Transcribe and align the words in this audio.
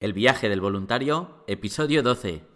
El 0.00 0.14
viaje 0.14 0.48
del 0.48 0.62
voluntario, 0.62 1.44
episodio 1.46 2.02
12. 2.02 2.49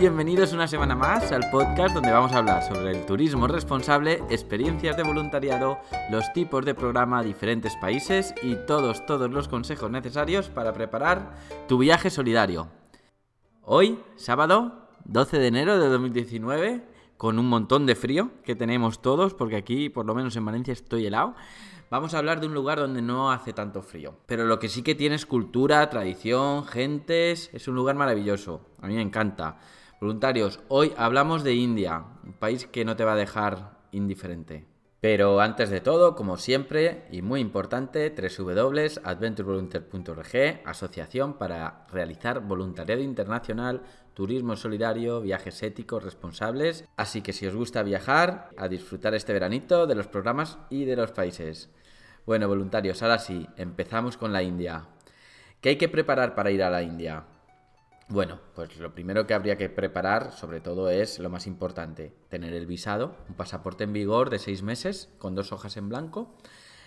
Bienvenidos 0.00 0.52
una 0.52 0.66
semana 0.66 0.96
más 0.96 1.30
al 1.30 1.48
podcast 1.48 1.94
donde 1.94 2.10
vamos 2.10 2.32
a 2.32 2.38
hablar 2.38 2.64
sobre 2.64 2.90
el 2.90 3.06
turismo 3.06 3.46
responsable, 3.46 4.14
experiencias 4.28 4.96
de 4.96 5.04
voluntariado, 5.04 5.78
los 6.10 6.32
tipos 6.32 6.64
de 6.64 6.74
programa 6.74 7.20
a 7.20 7.22
diferentes 7.22 7.76
países 7.76 8.34
y 8.42 8.56
todos, 8.66 9.06
todos 9.06 9.30
los 9.30 9.46
consejos 9.46 9.88
necesarios 9.88 10.48
para 10.48 10.72
preparar 10.72 11.36
tu 11.68 11.78
viaje 11.78 12.10
solidario. 12.10 12.66
Hoy, 13.62 14.00
sábado 14.16 14.88
12 15.04 15.38
de 15.38 15.46
enero 15.46 15.78
de 15.78 15.88
2019, 15.90 16.82
con 17.22 17.38
un 17.38 17.48
montón 17.48 17.86
de 17.86 17.94
frío 17.94 18.32
que 18.42 18.56
tenemos 18.56 19.00
todos, 19.00 19.32
porque 19.32 19.54
aquí, 19.54 19.88
por 19.88 20.04
lo 20.04 20.12
menos 20.12 20.34
en 20.34 20.44
Valencia, 20.44 20.72
estoy 20.72 21.06
helado. 21.06 21.36
Vamos 21.88 22.14
a 22.14 22.18
hablar 22.18 22.40
de 22.40 22.48
un 22.48 22.54
lugar 22.54 22.80
donde 22.80 23.00
no 23.00 23.30
hace 23.30 23.52
tanto 23.52 23.80
frío. 23.80 24.16
Pero 24.26 24.44
lo 24.44 24.58
que 24.58 24.68
sí 24.68 24.82
que 24.82 24.96
tiene 24.96 25.14
es 25.14 25.24
cultura, 25.24 25.88
tradición, 25.88 26.66
gentes. 26.66 27.48
Es 27.52 27.68
un 27.68 27.76
lugar 27.76 27.94
maravilloso. 27.94 28.66
A 28.80 28.88
mí 28.88 28.96
me 28.96 29.02
encanta. 29.02 29.60
Voluntarios, 30.00 30.58
hoy 30.66 30.94
hablamos 30.96 31.44
de 31.44 31.54
India, 31.54 32.04
un 32.24 32.32
país 32.32 32.66
que 32.66 32.84
no 32.84 32.96
te 32.96 33.04
va 33.04 33.12
a 33.12 33.14
dejar 33.14 33.78
indiferente. 33.92 34.66
Pero 35.02 35.40
antes 35.40 35.70
de 35.70 35.80
todo, 35.80 36.14
como 36.14 36.36
siempre, 36.36 37.08
y 37.10 37.22
muy 37.22 37.40
importante, 37.40 38.10
www.adventurevolunteer.org, 38.10 40.62
asociación 40.64 41.34
para 41.34 41.86
realizar 41.90 42.40
voluntariado 42.40 43.02
internacional, 43.02 43.82
turismo 44.14 44.56
solidario, 44.56 45.20
viajes 45.20 45.62
éticos 45.62 46.04
responsables. 46.04 46.84
Así 46.96 47.22
que 47.22 47.32
si 47.32 47.46
os 47.46 47.54
gusta 47.54 47.82
viajar, 47.82 48.50
a 48.56 48.68
disfrutar 48.68 49.14
este 49.14 49.32
veranito 49.32 49.86
de 49.86 49.94
los 49.94 50.06
programas 50.06 50.58
y 50.70 50.84
de 50.84 50.96
los 50.96 51.12
países. 51.12 51.70
Bueno, 52.26 52.48
voluntarios, 52.48 53.02
ahora 53.02 53.18
sí, 53.18 53.48
empezamos 53.56 54.16
con 54.16 54.32
la 54.32 54.42
India. 54.42 54.86
¿Qué 55.60 55.70
hay 55.70 55.76
que 55.76 55.88
preparar 55.88 56.34
para 56.34 56.50
ir 56.50 56.62
a 56.62 56.70
la 56.70 56.82
India? 56.82 57.24
Bueno, 58.08 58.40
pues 58.54 58.76
lo 58.78 58.94
primero 58.94 59.26
que 59.26 59.34
habría 59.34 59.56
que 59.56 59.68
preparar, 59.68 60.32
sobre 60.32 60.60
todo, 60.60 60.90
es 60.90 61.18
lo 61.18 61.30
más 61.30 61.46
importante, 61.46 62.12
tener 62.28 62.52
el 62.52 62.66
visado, 62.66 63.16
un 63.28 63.34
pasaporte 63.36 63.84
en 63.84 63.92
vigor 63.92 64.28
de 64.28 64.38
seis 64.38 64.62
meses, 64.62 65.08
con 65.18 65.34
dos 65.34 65.50
hojas 65.50 65.76
en 65.76 65.88
blanco. 65.88 66.34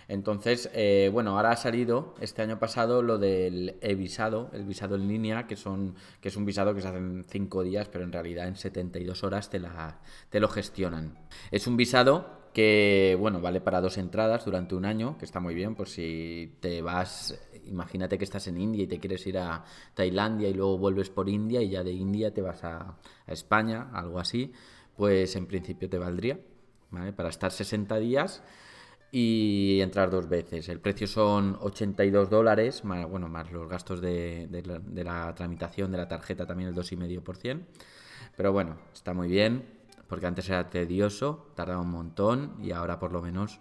Entonces, 0.08 0.70
eh, 0.72 1.10
bueno, 1.12 1.36
ahora 1.36 1.50
ha 1.50 1.56
salido 1.56 2.14
este 2.20 2.42
año 2.42 2.58
pasado 2.58 3.02
lo 3.02 3.18
del 3.18 3.76
e-visado, 3.80 4.50
el 4.52 4.64
visado 4.64 4.94
en 4.94 5.08
línea, 5.08 5.46
que, 5.46 5.56
son, 5.56 5.96
que 6.20 6.28
es 6.28 6.36
un 6.36 6.44
visado 6.44 6.74
que 6.74 6.80
se 6.80 6.88
hace 6.88 6.98
en 6.98 7.24
cinco 7.28 7.62
días, 7.62 7.88
pero 7.88 8.04
en 8.04 8.12
realidad 8.12 8.46
en 8.46 8.56
72 8.56 9.24
horas 9.24 9.50
te, 9.50 9.58
la, 9.58 10.00
te 10.30 10.38
lo 10.38 10.48
gestionan. 10.48 11.18
Es 11.50 11.66
un 11.66 11.76
visado 11.76 12.46
que 12.56 13.14
bueno, 13.20 13.42
vale 13.42 13.60
para 13.60 13.82
dos 13.82 13.98
entradas 13.98 14.46
durante 14.46 14.74
un 14.74 14.86
año, 14.86 15.18
que 15.18 15.26
está 15.26 15.40
muy 15.40 15.54
bien, 15.54 15.74
por 15.74 15.88
si 15.88 16.56
te 16.60 16.80
vas, 16.80 17.38
imagínate 17.66 18.16
que 18.16 18.24
estás 18.24 18.46
en 18.46 18.58
India 18.58 18.84
y 18.84 18.86
te 18.86 18.98
quieres 18.98 19.26
ir 19.26 19.36
a 19.36 19.62
Tailandia 19.92 20.48
y 20.48 20.54
luego 20.54 20.78
vuelves 20.78 21.10
por 21.10 21.28
India 21.28 21.60
y 21.60 21.68
ya 21.68 21.84
de 21.84 21.92
India 21.92 22.32
te 22.32 22.40
vas 22.40 22.64
a, 22.64 22.96
España, 23.26 23.90
algo 23.92 24.18
así, 24.18 24.52
pues 24.96 25.36
en 25.36 25.44
principio 25.46 25.90
te 25.90 25.98
valdría, 25.98 26.38
¿vale? 26.90 27.12
Para 27.12 27.28
estar 27.28 27.52
60 27.52 27.98
días 27.98 28.42
y 29.10 29.80
entrar 29.80 30.10
dos 30.10 30.28
veces. 30.28 30.68
El 30.68 30.80
precio 30.80 31.06
son 31.06 31.56
82 31.60 32.28
dólares, 32.28 32.84
más, 32.84 33.08
bueno, 33.08 33.28
más 33.28 33.50
los 33.52 33.68
gastos 33.68 34.00
de, 34.00 34.48
la, 34.64 34.78
de 34.78 35.04
la 35.04 35.34
tramitación 35.34 35.90
de 35.92 35.98
la 35.98 36.08
tarjeta 36.08 36.46
también 36.46 36.70
el 36.70 36.74
2,5%. 36.74 37.60
Pero 38.36 38.52
bueno, 38.52 38.76
está 38.92 39.14
muy 39.14 39.28
bien 39.28 39.76
porque 40.08 40.26
antes 40.26 40.48
era 40.48 40.68
tedioso, 40.70 41.48
tardaba 41.54 41.80
un 41.80 41.90
montón 41.90 42.56
y 42.62 42.72
ahora 42.72 42.98
por 42.98 43.12
lo 43.12 43.22
menos 43.22 43.60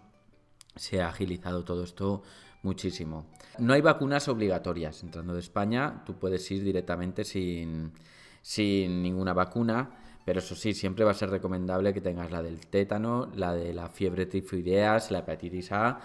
se 0.75 1.01
ha 1.01 1.07
agilizado 1.07 1.63
todo 1.63 1.83
esto 1.83 2.23
muchísimo. 2.61 3.25
No 3.59 3.73
hay 3.73 3.81
vacunas 3.81 4.27
obligatorias. 4.27 5.03
Entrando 5.03 5.33
de 5.33 5.39
España, 5.39 6.03
tú 6.05 6.19
puedes 6.19 6.49
ir 6.51 6.63
directamente 6.63 7.23
sin, 7.23 7.93
sin 8.41 9.01
ninguna 9.01 9.33
vacuna, 9.33 10.04
pero 10.25 10.39
eso 10.39 10.55
sí, 10.55 10.73
siempre 10.73 11.05
va 11.05 11.11
a 11.11 11.13
ser 11.13 11.29
recomendable 11.29 11.93
que 11.93 12.01
tengas 12.01 12.31
la 12.31 12.43
del 12.43 12.67
tétano, 12.67 13.31
la 13.35 13.53
de 13.53 13.73
la 13.73 13.87
fiebre 13.89 14.25
tifoideas, 14.25 15.11
la 15.11 15.19
hepatitis 15.19 15.71
A. 15.71 15.99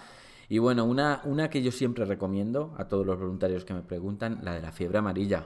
Y 0.47 0.59
bueno, 0.59 0.85
una, 0.85 1.21
una 1.25 1.49
que 1.49 1.61
yo 1.61 1.71
siempre 1.71 2.05
recomiendo 2.05 2.73
a 2.77 2.87
todos 2.87 3.05
los 3.05 3.19
voluntarios 3.19 3.65
que 3.65 3.73
me 3.73 3.81
preguntan, 3.81 4.39
la 4.43 4.53
de 4.53 4.61
la 4.61 4.71
fiebre 4.71 4.99
amarilla 4.99 5.45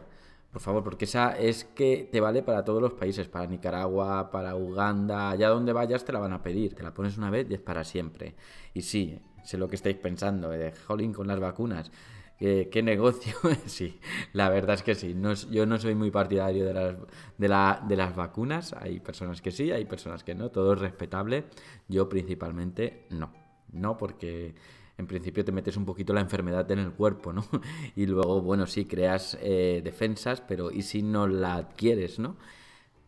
por 0.55 0.61
favor, 0.61 0.85
porque 0.85 1.03
esa 1.03 1.37
es 1.37 1.65
que 1.65 2.07
te 2.09 2.21
vale 2.21 2.41
para 2.41 2.63
todos 2.63 2.81
los 2.81 2.93
países, 2.93 3.27
para 3.27 3.45
Nicaragua, 3.45 4.31
para 4.31 4.55
Uganda, 4.55 5.29
allá 5.29 5.49
donde 5.49 5.73
vayas 5.73 6.05
te 6.05 6.13
la 6.13 6.19
van 6.19 6.31
a 6.31 6.41
pedir. 6.41 6.73
Te 6.73 6.81
la 6.81 6.93
pones 6.93 7.17
una 7.17 7.29
vez 7.29 7.45
y 7.49 7.55
es 7.55 7.59
para 7.59 7.83
siempre. 7.83 8.35
Y 8.73 8.83
sí, 8.83 9.19
sé 9.43 9.57
lo 9.57 9.67
que 9.67 9.75
estáis 9.75 9.97
pensando, 9.97 10.47
de 10.51 10.71
jolín 10.87 11.11
con 11.11 11.27
las 11.27 11.41
vacunas. 11.41 11.91
¿Qué, 12.37 12.81
negocio? 12.83 13.33
sí, 13.65 13.99
la 14.33 14.49
verdad 14.49 14.75
es 14.75 14.83
que 14.83 14.95
sí. 14.95 15.13
No, 15.13 15.33
yo 15.33 15.65
no 15.65 15.77
soy 15.77 15.95
muy 15.95 16.11
partidario 16.11 16.65
de 16.65 16.73
las, 16.73 16.95
de, 17.37 17.47
la, 17.47 17.83
de 17.87 17.95
las 17.95 18.15
vacunas. 18.15 18.73
Hay 18.73 18.99
personas 18.99 19.41
que 19.41 19.51
sí, 19.51 19.71
hay 19.71 19.85
personas 19.85 20.23
que 20.23 20.35
no. 20.35 20.49
Todo 20.49 20.73
es 20.73 20.79
respetable. 20.79 21.45
Yo 21.87 22.09
principalmente 22.09 23.07
no. 23.09 23.31
No 23.71 23.97
porque 23.97 24.53
en 24.97 25.07
principio 25.07 25.43
te 25.45 25.51
metes 25.51 25.77
un 25.77 25.85
poquito 25.85 26.13
la 26.13 26.21
enfermedad 26.21 26.69
en 26.71 26.79
el 26.79 26.91
cuerpo, 26.91 27.33
¿no? 27.33 27.45
Y 27.95 28.05
luego, 28.05 28.41
bueno, 28.41 28.67
sí, 28.67 28.85
creas 28.85 29.37
eh, 29.41 29.81
defensas, 29.83 30.41
pero 30.41 30.71
¿y 30.71 30.81
si 30.81 31.01
no 31.01 31.27
la 31.27 31.55
adquieres, 31.55 32.19
¿no? 32.19 32.37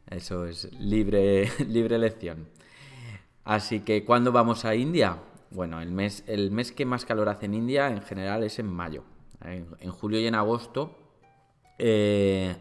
Eso 0.10 0.46
es 0.46 0.72
libre, 0.80 1.50
libre 1.68 1.96
elección. 1.96 2.48
Así 3.44 3.82
que, 3.82 4.04
¿cuándo 4.06 4.32
vamos 4.32 4.66
a 4.66 4.76
India? 4.76 5.20
Bueno, 5.52 5.82
el 5.82 5.92
mes, 5.92 6.24
el 6.28 6.52
mes 6.52 6.72
que 6.72 6.86
más 6.86 7.06
calor 7.06 7.30
hace 7.30 7.46
en 7.46 7.54
India 7.54 7.88
en 7.90 8.02
general 8.02 8.44
es 8.44 8.60
en 8.60 8.68
mayo. 8.68 9.04
En, 9.42 9.92
julio 9.92 10.20
y 10.20 10.28
en 10.28 10.36
agosto 10.36 10.98
eh, 11.78 12.56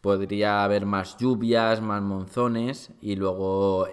podría 0.00 0.64
haber 0.64 0.86
más 0.86 1.16
lluvias, 1.18 1.80
más 1.80 2.02
monzones 2.02 2.90
y 3.00 3.16
luego 3.16 3.86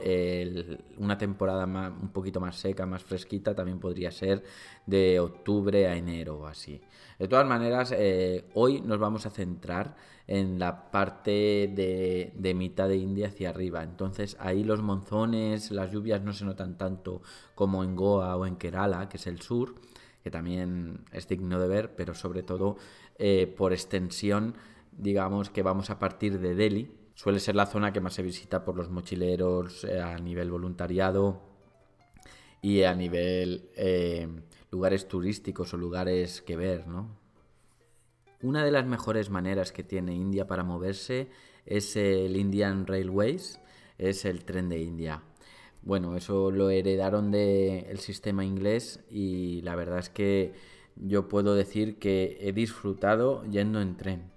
una 0.97 1.17
temporada 1.17 1.65
un 1.65 2.09
poquito 2.09 2.39
más 2.39 2.57
seca, 2.57 2.85
más 2.85 3.03
fresquita, 3.03 3.55
también 3.55 3.79
podría 3.79 4.11
ser 4.11 4.43
de 4.85 5.19
octubre 5.19 5.87
a 5.87 5.95
enero 5.95 6.39
o 6.39 6.47
así. 6.47 6.81
De 7.17 7.27
todas 7.27 7.47
maneras, 7.47 7.93
eh, 7.95 8.45
hoy 8.55 8.81
nos 8.81 8.97
vamos 8.97 9.25
a 9.25 9.29
centrar 9.29 9.95
en 10.27 10.57
la 10.57 10.89
parte 10.91 11.71
de, 11.71 12.33
de, 12.35 12.53
mitad 12.55 12.87
de 12.87 12.97
India 12.97 13.27
hacia 13.27 13.49
arriba. 13.49 13.83
Entonces 13.83 14.37
ahí 14.39 14.63
los 14.63 14.81
monzones, 14.81 15.71
las 15.71 15.91
lluvias 15.91 16.21
no 16.21 16.33
se 16.33 16.45
notan 16.45 16.77
tanto 16.77 17.21
como 17.53 17.83
en 17.83 17.95
Goa 17.95 18.35
o 18.37 18.45
en 18.45 18.55
Kerala, 18.55 19.07
que 19.07 19.17
es 19.17 19.27
el 19.27 19.39
sur, 19.41 19.75
que 20.23 20.31
también 20.31 21.05
es 21.11 21.27
digno 21.27 21.59
de 21.59 21.67
ver, 21.67 21.95
pero 21.95 22.13
sobre 22.13 22.43
todo 22.43 22.77
eh, 23.17 23.47
por 23.57 23.73
extensión 23.73 24.55
digamos 24.91 25.49
que 25.49 25.63
vamos 25.63 25.89
a 25.89 25.99
partir 25.99 26.39
de 26.39 26.55
Delhi. 26.55 26.91
Suele 27.15 27.39
ser 27.39 27.55
la 27.55 27.65
zona 27.65 27.93
que 27.93 28.01
más 28.01 28.13
se 28.13 28.23
visita 28.23 28.63
por 28.63 28.75
los 28.75 28.89
mochileros 28.89 29.83
eh, 29.83 29.99
a 29.99 30.17
nivel 30.17 30.51
voluntariado 30.51 31.41
y 32.61 32.83
a 32.83 32.93
nivel 32.93 33.69
eh, 33.75 34.27
lugares 34.71 35.07
turísticos 35.07 35.73
o 35.73 35.77
lugares 35.77 36.41
que 36.41 36.55
ver, 36.55 36.87
¿no? 36.87 37.19
Una 38.41 38.63
de 38.63 38.71
las 38.71 38.85
mejores 38.85 39.29
maneras 39.29 39.71
que 39.71 39.83
tiene 39.83 40.15
India 40.15 40.47
para 40.47 40.63
moverse 40.63 41.29
es 41.65 41.95
el 41.95 42.35
Indian 42.35 42.87
Railways, 42.87 43.59
es 43.99 44.25
el 44.25 44.43
tren 44.45 44.67
de 44.69 44.79
India. 44.79 45.21
Bueno, 45.83 46.15
eso 46.15 46.51
lo 46.51 46.69
heredaron 46.69 47.31
del 47.31 47.97
sistema 47.99 48.45
inglés 48.45 49.03
y 49.09 49.61
la 49.61 49.75
verdad 49.75 49.99
es 49.99 50.09
que 50.09 50.53
yo 50.95 51.27
puedo 51.27 51.55
decir 51.55 51.97
que 51.97 52.37
he 52.41 52.53
disfrutado 52.53 53.43
yendo 53.45 53.81
en 53.81 53.97
tren. 53.97 54.31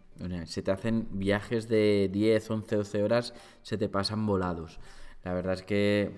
Se 0.46 0.62
te 0.62 0.70
hacen 0.70 1.08
viajes 1.10 1.68
de 1.68 2.08
10, 2.10 2.50
11, 2.50 2.76
12 2.76 3.02
horas, 3.02 3.34
se 3.62 3.76
te 3.76 3.88
pasan 3.88 4.26
volados. 4.26 4.78
La 5.22 5.34
verdad 5.34 5.54
es 5.54 5.62
que 5.62 6.12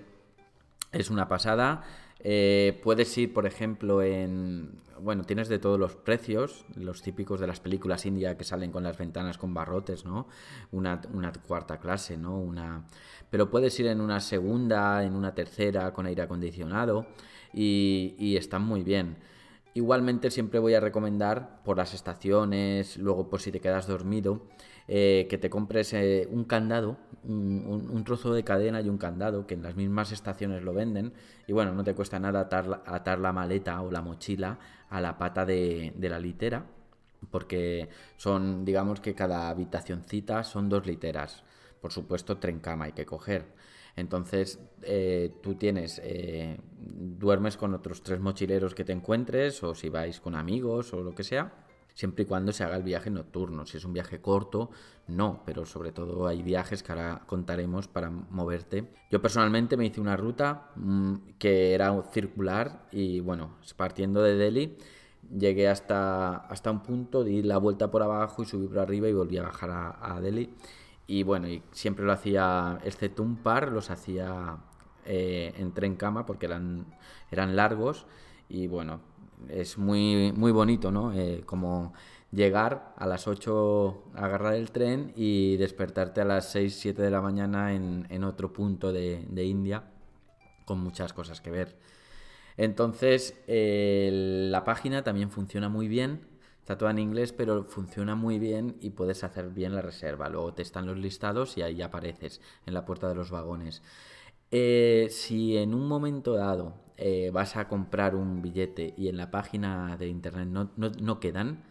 es 0.91 1.09
una 1.09 1.27
pasada. 1.27 1.83
Eh, 2.19 2.79
puedes 2.83 3.17
ir, 3.17 3.33
por 3.33 3.45
ejemplo, 3.45 4.01
en... 4.01 4.81
Bueno, 4.99 5.23
tienes 5.23 5.47
de 5.47 5.59
todos 5.59 5.79
los 5.79 5.95
precios, 5.95 6.65
los 6.75 7.03
típicos 7.03 7.39
de 7.39 7.45
las 7.45 7.59
películas 7.59 8.07
india 8.07 8.35
que 8.35 8.43
salen 8.43 8.71
con 8.71 8.83
las 8.83 8.97
ventanas 8.97 9.37
con 9.37 9.53
barrotes, 9.53 10.05
¿no? 10.05 10.27
Una, 10.71 10.99
cuarta 11.47 11.79
clase, 11.79 12.17
¿no? 12.17 12.39
Una... 12.39 12.87
Pero 13.29 13.51
puedes 13.51 13.79
ir 13.79 13.87
en 13.87 14.01
una 14.01 14.19
segunda, 14.19 15.03
en 15.03 15.13
una 15.13 15.35
tercera, 15.35 15.93
con 15.93 16.07
aire 16.07 16.23
acondicionado 16.23 17.05
y, 17.53 18.15
y 18.17 18.37
están 18.37 18.63
muy 18.63 18.81
bien. 18.81 19.17
Igualmente 19.75 20.31
siempre 20.31 20.57
voy 20.57 20.73
a 20.73 20.79
recomendar 20.79 21.61
por 21.63 21.77
las 21.77 21.93
estaciones, 21.93 22.97
luego 22.97 23.29
por 23.29 23.39
si 23.39 23.51
te 23.51 23.59
quedas 23.59 23.85
dormido, 23.85 24.41
eh, 24.89 25.27
que 25.29 25.37
te 25.37 25.49
compres 25.49 25.91
eh, 25.93 26.29
un 26.31 26.45
candado, 26.45 26.97
un, 27.23 28.03
trozo 28.05 28.33
de 28.33 28.45
cadena 28.45 28.79
y 28.79 28.87
un 28.87 28.97
candado, 28.97 29.45
que 29.45 29.53
en 29.55 29.63
las 29.63 29.75
mismas 29.75 30.13
estaciones 30.13 30.63
lo 30.63 30.73
venden. 30.73 31.13
Y 31.45 31.51
bueno, 31.51 31.73
no 31.73 31.83
te 31.83 31.93
cuesta 31.93 32.19
nada 32.19 32.41
atar, 32.41 33.19
la 33.19 33.33
maleta 33.33 33.81
o 33.81 33.91
la 33.91 34.01
mochila 34.01 34.59
a 34.89 35.01
la 35.01 35.17
pata 35.17 35.45
de, 35.45 35.93
la 35.99 36.19
litera. 36.19 36.65
porque 37.31 37.89
son, 38.15 38.63
digamos 38.63 39.01
que 39.01 39.13
cada 39.15 39.49
habitacioncita 39.49 40.43
son 40.43 40.69
dos 40.69 40.85
literas. 40.87 41.43
Por 41.81 41.91
supuesto, 41.91 42.37
tren 42.37 42.59
cama 42.59 42.85
hay 42.85 42.93
que 42.93 43.05
coger. 43.05 43.45
Entonces, 43.97 44.59
eh, 44.83 45.33
tú 45.41 45.55
tienes, 45.55 46.01
duermes 46.79 47.57
con 47.57 47.73
otros 47.73 48.03
tres 48.03 48.19
mochileros 48.21 48.73
que 48.75 48.85
te 48.85 48.93
encuentres, 48.93 49.63
o 49.63 49.75
si 49.75 49.89
vais 49.89 50.21
con 50.21 50.35
amigos 50.35 50.93
o 50.93 51.01
lo 51.01 51.13
que 51.13 51.23
sea, 51.23 51.66
siempre 51.97 52.23
y 52.23 52.25
cuando 52.27 52.51
se 52.51 52.63
haga 52.63 52.75
el 52.75 52.83
viaje 52.83 53.09
nocturno. 53.09 53.65
Si 53.65 53.77
es 53.77 53.83
un 53.83 53.91
viaje 53.91 54.21
corto, 54.21 54.69
no, 55.07 55.41
pero 55.47 55.65
sobre 55.65 55.91
todo 55.91 56.27
hay 56.27 56.43
viajes 56.43 56.83
que 56.83 56.91
ahora 56.91 57.23
contaremos 57.25 57.87
para 57.87 58.11
moverte. 58.11 58.93
Yo 59.09 59.19
personalmente 59.19 59.77
me 59.77 59.87
hice 59.87 59.99
una 59.99 60.15
ruta 60.15 60.69
mm, 60.75 61.15
que 61.39 61.73
era 61.73 61.99
circular 62.11 62.85
y 62.91 63.19
bueno, 63.19 63.55
partiendo 63.75 64.21
de 64.21 64.35
Delhi 64.35 64.77
llegué 65.35 65.67
hasta, 65.69 66.35
hasta 66.35 66.69
un 66.69 66.83
punto, 66.83 67.23
di 67.23 67.41
la 67.41 67.57
vuelta 67.57 67.89
por 67.89 68.03
abajo 68.03 68.43
y 68.43 68.45
subí 68.45 68.67
por 68.67 68.77
arriba 68.77 69.07
y 69.09 69.13
volví 69.13 69.39
a 69.39 69.43
bajar 69.43 69.97
a, 69.99 70.21
Delhi. 70.21 70.53
Y 71.07 71.23
bueno, 71.23 71.47
y 71.47 71.63
siempre 71.71 72.05
lo 72.05 72.11
hacía, 72.11 72.77
excepto 72.83 73.23
un 73.23 73.37
par, 73.37 73.71
los 73.71 73.89
hacía 73.89 74.57
eh, 75.03 75.51
en 75.57 75.73
tren 75.73 75.95
cama 75.95 76.27
porque 76.27 76.45
eran, 76.45 76.85
eran 77.31 77.55
largos 77.55 78.05
y 78.49 78.67
bueno, 78.67 79.01
es 79.49 79.77
muy, 79.77 80.33
muy 80.35 80.51
bonito, 80.51 80.91
¿no? 80.91 81.13
Eh, 81.13 81.43
como 81.45 81.93
llegar 82.31 82.93
a 82.97 83.07
las 83.07 83.27
8 83.27 84.11
agarrar 84.15 84.53
el 84.55 84.71
tren 84.71 85.13
y 85.15 85.57
despertarte 85.57 86.21
a 86.21 86.25
las 86.25 86.51
6, 86.51 86.75
7 86.79 87.01
de 87.01 87.11
la 87.11 87.21
mañana 87.21 87.73
en, 87.73 88.05
en 88.09 88.23
otro 88.23 88.51
punto 88.51 88.91
de, 88.91 89.25
de 89.29 89.45
India 89.45 89.83
con 90.65 90.79
muchas 90.79 91.13
cosas 91.13 91.41
que 91.41 91.49
ver. 91.49 91.77
Entonces, 92.57 93.35
la 93.47 94.63
página 94.65 95.03
también 95.03 95.31
funciona 95.31 95.69
muy 95.69 95.87
bien. 95.87 96.27
Está 96.59 96.77
toda 96.77 96.91
en 96.91 96.99
inglés, 96.99 97.31
pero 97.31 97.63
funciona 97.63 98.15
muy 98.15 98.39
bien 98.39 98.75
y 98.81 98.89
puedes 98.89 99.23
hacer 99.23 99.49
bien 99.49 99.73
la 99.73 99.81
reserva. 99.81 100.27
Luego 100.27 100.53
te 100.53 100.63
están 100.63 100.85
los 100.85 100.97
listados 100.97 101.57
y 101.57 101.61
ahí 101.61 101.81
apareces 101.81 102.41
en 102.65 102.73
la 102.73 102.83
puerta 102.83 103.07
de 103.07 103.15
los 103.15 103.31
vagones. 103.31 103.81
Eh, 104.51 105.07
si 105.11 105.57
en 105.57 105.73
un 105.73 105.87
momento 105.87 106.33
dado 106.33 106.73
eh, 106.97 107.29
vas 107.31 107.55
a 107.55 107.67
comprar 107.67 108.15
un 108.15 108.41
billete 108.41 108.93
y 108.97 109.07
en 109.07 109.17
la 109.17 109.31
página 109.31 109.97
de 109.97 110.07
internet 110.07 110.47
no, 110.47 110.71
no 110.75 111.19
quedan, 111.19 111.63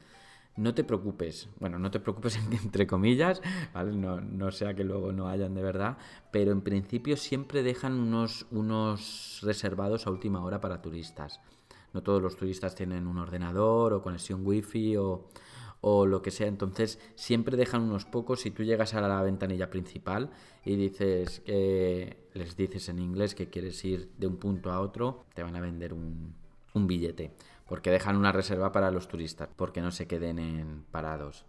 no 0.57 0.75
te 0.75 0.85
preocupes, 0.85 1.49
bueno, 1.61 1.79
no 1.79 1.91
te 1.91 2.01
preocupes 2.01 2.39
entre 2.65 2.87
comillas, 2.87 3.43
¿vale? 3.75 3.95
No, 3.95 4.21
no, 4.21 4.51
sea 4.51 4.75
que 4.75 4.85
luego 4.85 5.13
no 5.13 5.29
hayan 5.29 5.55
de 5.55 5.63
verdad, 5.63 5.99
pero 6.33 6.53
en 6.53 6.63
principio 6.63 7.17
siempre 7.17 7.63
dejan 7.63 7.95
unos, 7.95 8.47
unos 8.51 9.41
reservados 9.43 10.07
a 10.07 10.11
última 10.11 10.43
hora 10.45 10.61
para 10.61 10.81
turistas. 10.81 11.41
No 11.93 12.03
todos 12.03 12.23
los 12.23 12.37
turistas 12.37 12.75
tienen 12.75 13.07
un 13.07 13.19
ordenador 13.19 13.93
o 13.93 14.03
conexión 14.03 14.47
wifi 14.47 14.97
o, 14.97 15.29
o 15.81 16.07
lo 16.07 16.23
que 16.23 16.31
sea, 16.31 16.47
entonces 16.47 16.99
siempre 17.15 17.57
dejan 17.57 17.83
unos 17.83 18.05
pocos. 18.05 18.41
Si 18.41 18.51
tú 18.51 18.65
llegas 18.65 18.95
a 18.95 19.01
la 19.01 19.23
ventanilla 19.23 19.71
principal 19.71 20.31
y 20.65 20.77
dices 20.77 21.41
que 21.41 22.29
les 22.35 22.57
dices 22.57 22.89
en 22.89 22.99
inglés 22.99 23.35
que 23.35 23.49
quieres 23.49 23.85
ir 23.85 24.11
de 24.19 24.27
un 24.27 24.37
punto 24.37 24.73
a 24.73 24.81
otro, 24.81 25.25
te 25.35 25.43
van 25.43 25.57
a 25.57 25.61
vender 25.61 25.93
un, 25.93 26.35
un 26.75 26.87
billete 26.87 27.33
porque 27.67 27.91
dejan 27.91 28.17
una 28.17 28.33
reserva 28.33 28.73
para 28.73 28.91
los 28.91 29.09
turistas, 29.09 29.49
porque 29.57 29.81
no 29.81 29.91
se 29.91 30.07
queden 30.07 30.39
en 30.39 30.85
parados. 30.91 31.45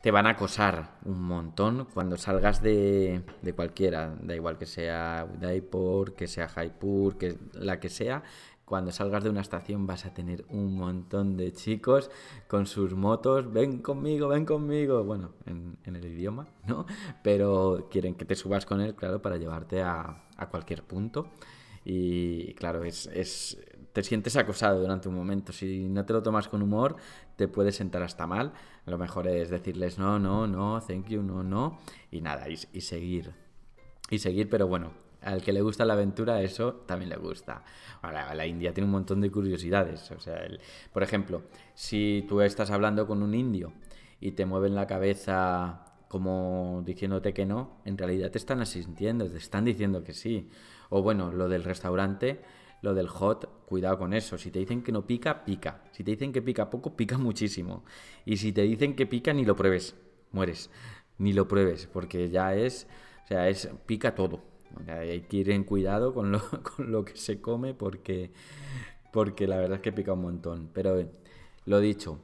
Te 0.00 0.10
van 0.10 0.26
a 0.26 0.30
acosar 0.30 0.98
un 1.04 1.22
montón 1.22 1.88
cuando 1.92 2.16
salgas 2.16 2.62
de, 2.62 3.22
de 3.42 3.52
cualquiera, 3.52 4.14
da 4.22 4.36
igual 4.36 4.58
que 4.58 4.66
sea 4.66 5.26
Udaipur, 5.36 6.14
que 6.14 6.28
sea 6.28 6.48
Jaipur, 6.48 7.18
que 7.18 7.36
la 7.54 7.80
que 7.80 7.88
sea, 7.88 8.22
cuando 8.66 8.92
salgas 8.92 9.24
de 9.24 9.30
una 9.30 9.40
estación 9.40 9.86
vas 9.86 10.04
a 10.04 10.12
tener 10.12 10.44
un 10.50 10.76
montón 10.76 11.38
de 11.38 11.52
chicos 11.52 12.10
con 12.48 12.66
sus 12.66 12.92
motos, 12.94 13.50
ven 13.50 13.78
conmigo, 13.78 14.28
ven 14.28 14.44
conmigo, 14.44 15.02
bueno, 15.04 15.32
en, 15.46 15.78
en, 15.84 15.96
el 15.96 16.04
idioma, 16.04 16.48
¿no? 16.66 16.84
Pero 17.22 17.88
quieren 17.90 18.14
que 18.14 18.26
te 18.26 18.34
subas 18.34 18.66
con 18.66 18.82
él, 18.82 18.94
claro, 18.94 19.22
para 19.22 19.38
llevarte 19.38 19.80
a, 19.80 20.26
a 20.36 20.48
cualquier 20.50 20.82
punto. 20.82 21.30
Y 21.88 22.52
claro, 22.54 22.82
es, 22.82 23.06
es, 23.06 23.56
te 23.92 24.02
sientes 24.02 24.36
acosado 24.36 24.80
durante 24.80 25.08
un 25.08 25.14
momento. 25.14 25.52
Si 25.52 25.88
no 25.88 26.04
te 26.04 26.12
lo 26.12 26.22
tomas 26.22 26.48
con 26.48 26.60
humor, 26.60 26.96
te 27.36 27.46
puede 27.46 27.70
sentar 27.70 28.02
hasta 28.02 28.26
mal. 28.26 28.52
Lo 28.86 28.98
mejor 28.98 29.28
es 29.28 29.50
decirles 29.50 29.96
no, 29.96 30.18
no, 30.18 30.48
no, 30.48 30.80
thank 30.80 31.06
you, 31.06 31.22
no, 31.22 31.44
no. 31.44 31.78
Y 32.10 32.20
nada, 32.20 32.48
y, 32.48 32.56
seguir. 32.80 33.32
Y 34.10 34.18
seguir, 34.18 34.50
pero 34.50 34.66
bueno, 34.66 34.92
al 35.22 35.42
que 35.42 35.52
le 35.52 35.60
gusta 35.60 35.84
la 35.84 35.94
aventura, 35.94 36.42
eso 36.42 36.74
también 36.86 37.10
le 37.10 37.16
gusta. 37.16 37.64
Ahora, 38.02 38.34
la 38.34 38.46
India 38.46 38.72
tiene 38.72 38.86
un 38.86 38.92
montón 38.92 39.20
de 39.20 39.30
curiosidades. 39.30 40.10
O 40.10 40.20
sea, 40.20 40.46
por 40.92 41.02
ejemplo, 41.02 41.42
si 41.74 42.24
tú 42.28 42.40
estás 42.40 42.70
hablando 42.70 43.06
con 43.06 43.22
un 43.22 43.34
indio 43.34 43.72
y 44.20 44.32
te 44.32 44.46
mueven 44.46 44.74
la 44.74 44.86
cabeza 44.86 45.84
como 46.08 46.82
diciéndote 46.86 47.34
que 47.34 47.46
no, 47.46 47.80
en 47.84 47.98
realidad 47.98 48.30
te 48.30 48.38
están 48.38 48.60
asintiendo, 48.60 49.28
te 49.28 49.38
están 49.38 49.64
diciendo 49.64 50.04
que 50.04 50.14
sí. 50.14 50.50
O 50.88 51.02
bueno, 51.02 51.32
lo 51.32 51.48
del 51.48 51.64
restaurante 51.64 52.42
lo 52.82 52.94
del 52.94 53.08
hot, 53.08 53.66
cuidado 53.66 53.98
con 53.98 54.12
eso. 54.12 54.38
Si 54.38 54.50
te 54.50 54.58
dicen 54.58 54.82
que 54.82 54.92
no 54.92 55.06
pica, 55.06 55.44
pica. 55.44 55.82
Si 55.92 56.04
te 56.04 56.12
dicen 56.12 56.32
que 56.32 56.42
pica 56.42 56.70
poco, 56.70 56.96
pica 56.96 57.18
muchísimo. 57.18 57.84
Y 58.24 58.36
si 58.36 58.52
te 58.52 58.62
dicen 58.62 58.94
que 58.94 59.06
pica, 59.06 59.32
ni 59.32 59.44
lo 59.44 59.56
pruebes, 59.56 59.96
mueres. 60.32 60.70
Ni 61.18 61.32
lo 61.32 61.48
pruebes, 61.48 61.86
porque 61.86 62.28
ya 62.28 62.54
es, 62.54 62.86
o 63.24 63.26
sea, 63.26 63.48
es 63.48 63.68
pica 63.86 64.14
todo. 64.14 64.44
Hay 64.88 65.22
que 65.22 65.38
ir 65.38 65.50
en 65.50 65.64
cuidado 65.64 66.14
con 66.14 66.32
lo, 66.32 66.40
con 66.76 66.90
lo 66.92 67.04
que 67.04 67.16
se 67.16 67.40
come 67.40 67.74
porque, 67.74 68.32
porque 69.12 69.46
la 69.46 69.56
verdad 69.58 69.76
es 69.76 69.82
que 69.82 69.92
pica 69.92 70.12
un 70.12 70.22
montón. 70.22 70.70
Pero 70.72 70.98
eh, 70.98 71.10
lo 71.64 71.80
dicho, 71.80 72.20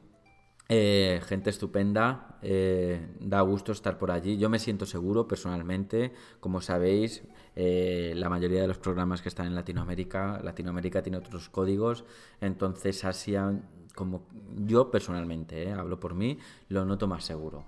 eh, 0.74 1.20
gente 1.26 1.50
estupenda, 1.50 2.38
eh, 2.40 3.06
da 3.20 3.42
gusto 3.42 3.72
estar 3.72 3.98
por 3.98 4.10
allí. 4.10 4.38
Yo 4.38 4.48
me 4.48 4.58
siento 4.58 4.86
seguro 4.86 5.28
personalmente. 5.28 6.12
Como 6.40 6.62
sabéis, 6.62 7.24
eh, 7.56 8.14
la 8.16 8.30
mayoría 8.30 8.62
de 8.62 8.68
los 8.68 8.78
programas 8.78 9.20
que 9.20 9.28
están 9.28 9.46
en 9.46 9.54
Latinoamérica, 9.54 10.40
Latinoamérica 10.42 11.02
tiene 11.02 11.18
otros 11.18 11.50
códigos, 11.50 12.04
entonces 12.40 13.04
Asia, 13.04 13.60
como 13.94 14.26
yo 14.56 14.90
personalmente, 14.90 15.70
hablo 15.72 16.00
por 16.00 16.14
mí, 16.14 16.38
lo 16.68 16.86
noto 16.86 17.06
más 17.06 17.24
seguro. 17.24 17.66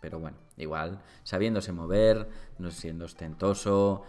Pero 0.00 0.18
bueno, 0.18 0.36
igual, 0.56 1.00
sabiéndose 1.22 1.72
mover, 1.72 2.28
no 2.58 2.70
siendo 2.70 3.04
ostentoso, 3.04 4.02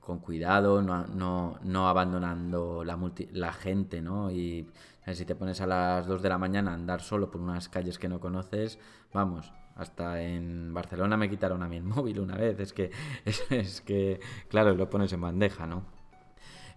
con 0.00 0.20
cuidado, 0.20 0.82
no, 0.82 1.58
no, 1.62 1.88
abandonando 1.88 2.84
la, 2.84 2.98
la 3.32 3.52
gente, 3.52 4.00
¿no? 4.00 4.30
Y 4.30 4.68
si 5.12 5.24
te 5.24 5.34
pones 5.34 5.60
a 5.60 5.66
las 5.66 6.06
2 6.06 6.22
de 6.22 6.28
la 6.28 6.38
mañana 6.38 6.70
a 6.70 6.74
andar 6.74 7.00
solo 7.00 7.30
por 7.30 7.40
unas 7.40 7.68
calles 7.68 7.98
que 7.98 8.08
no 8.08 8.20
conoces, 8.20 8.78
vamos, 9.12 9.52
hasta 9.76 10.22
en 10.22 10.72
Barcelona 10.72 11.16
me 11.16 11.28
quitaron 11.28 11.62
a 11.62 11.68
mí 11.68 11.76
el 11.76 11.82
móvil 11.84 12.20
una 12.20 12.36
vez. 12.36 12.58
Es 12.58 12.72
que, 12.72 12.90
es, 13.50 13.80
que, 13.82 14.20
claro, 14.48 14.74
lo 14.74 14.90
pones 14.90 15.12
en 15.12 15.20
bandeja, 15.20 15.66
¿no? 15.66 15.84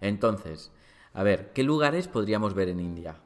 Entonces, 0.00 0.72
a 1.12 1.22
ver, 1.22 1.52
¿qué 1.52 1.62
lugares 1.62 2.08
podríamos 2.08 2.54
ver 2.54 2.68
en 2.68 2.80
India? 2.80 3.16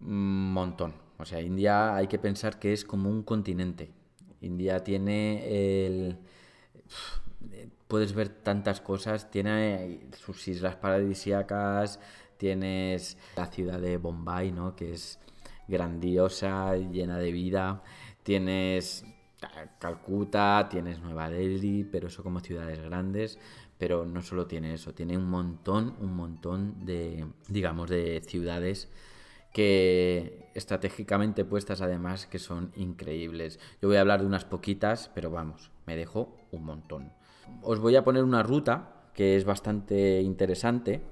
Un 0.00 0.52
montón. 0.52 0.94
O 1.18 1.24
sea, 1.24 1.40
India 1.40 1.94
hay 1.94 2.06
que 2.06 2.18
pensar 2.18 2.58
que 2.58 2.72
es 2.72 2.84
como 2.84 3.10
un 3.10 3.22
continente. 3.22 3.92
India 4.40 4.82
tiene 4.82 5.86
el 5.86 6.18
puedes 7.90 8.14
ver 8.14 8.28
tantas 8.28 8.80
cosas. 8.80 9.30
Tiene 9.30 10.00
sus 10.16 10.46
islas 10.48 10.76
paradisíacas, 10.76 12.00
tienes 12.36 13.18
la 13.36 13.46
ciudad 13.46 13.80
de 13.80 13.98
Bombay, 13.98 14.52
¿no? 14.52 14.76
Que 14.76 14.94
es 14.94 15.18
grandiosa, 15.68 16.76
llena 16.76 17.18
de 17.18 17.32
vida. 17.32 17.82
Tienes 18.22 19.04
Calcuta, 19.78 20.68
tienes 20.70 21.00
Nueva 21.00 21.30
Delhi, 21.30 21.84
pero 21.84 22.08
eso 22.08 22.22
como 22.22 22.40
ciudades 22.40 22.80
grandes. 22.80 23.38
Pero 23.76 24.04
no 24.06 24.22
solo 24.22 24.46
tiene 24.46 24.74
eso, 24.74 24.94
tiene 24.94 25.16
un 25.16 25.28
montón, 25.28 25.96
un 26.00 26.14
montón 26.14 26.84
de, 26.84 27.26
digamos, 27.48 27.88
de 27.90 28.22
ciudades 28.24 28.88
que 29.52 30.39
estratégicamente 30.54 31.44
puestas 31.44 31.80
además 31.80 32.26
que 32.26 32.38
son 32.38 32.72
increíbles. 32.76 33.60
Yo 33.80 33.88
voy 33.88 33.96
a 33.96 34.00
hablar 34.00 34.20
de 34.20 34.26
unas 34.26 34.44
poquitas, 34.44 35.10
pero 35.14 35.30
vamos, 35.30 35.70
me 35.86 35.96
dejó 35.96 36.36
un 36.50 36.64
montón 36.64 37.12
os 37.62 37.80
voy 37.80 37.96
a 37.96 38.04
poner 38.04 38.24
una 38.24 38.42
ruta 38.42 38.92
que 39.14 39.36
es 39.36 39.44
bastante 39.44 40.20
interesante. 40.20 41.02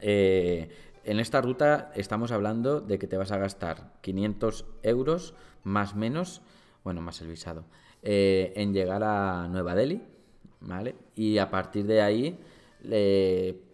Eh, 0.00 0.68
en 1.04 1.20
esta 1.20 1.40
ruta 1.40 1.90
estamos 1.94 2.32
hablando 2.32 2.80
de 2.80 2.98
que 2.98 3.06
te 3.06 3.16
vas 3.16 3.32
a 3.32 3.38
gastar 3.38 3.92
500 4.02 4.66
euros 4.82 5.34
más 5.64 5.94
menos, 5.94 6.42
bueno, 6.84 7.00
más 7.00 7.20
el 7.20 7.28
visado, 7.28 7.64
eh, 8.02 8.52
en 8.56 8.72
llegar 8.72 9.02
a 9.02 9.48
Nueva 9.48 9.74
Delhi, 9.74 10.02
¿vale? 10.60 10.94
Y 11.14 11.38
a 11.38 11.50
partir 11.50 11.86
de 11.86 12.02
ahí 12.02 12.38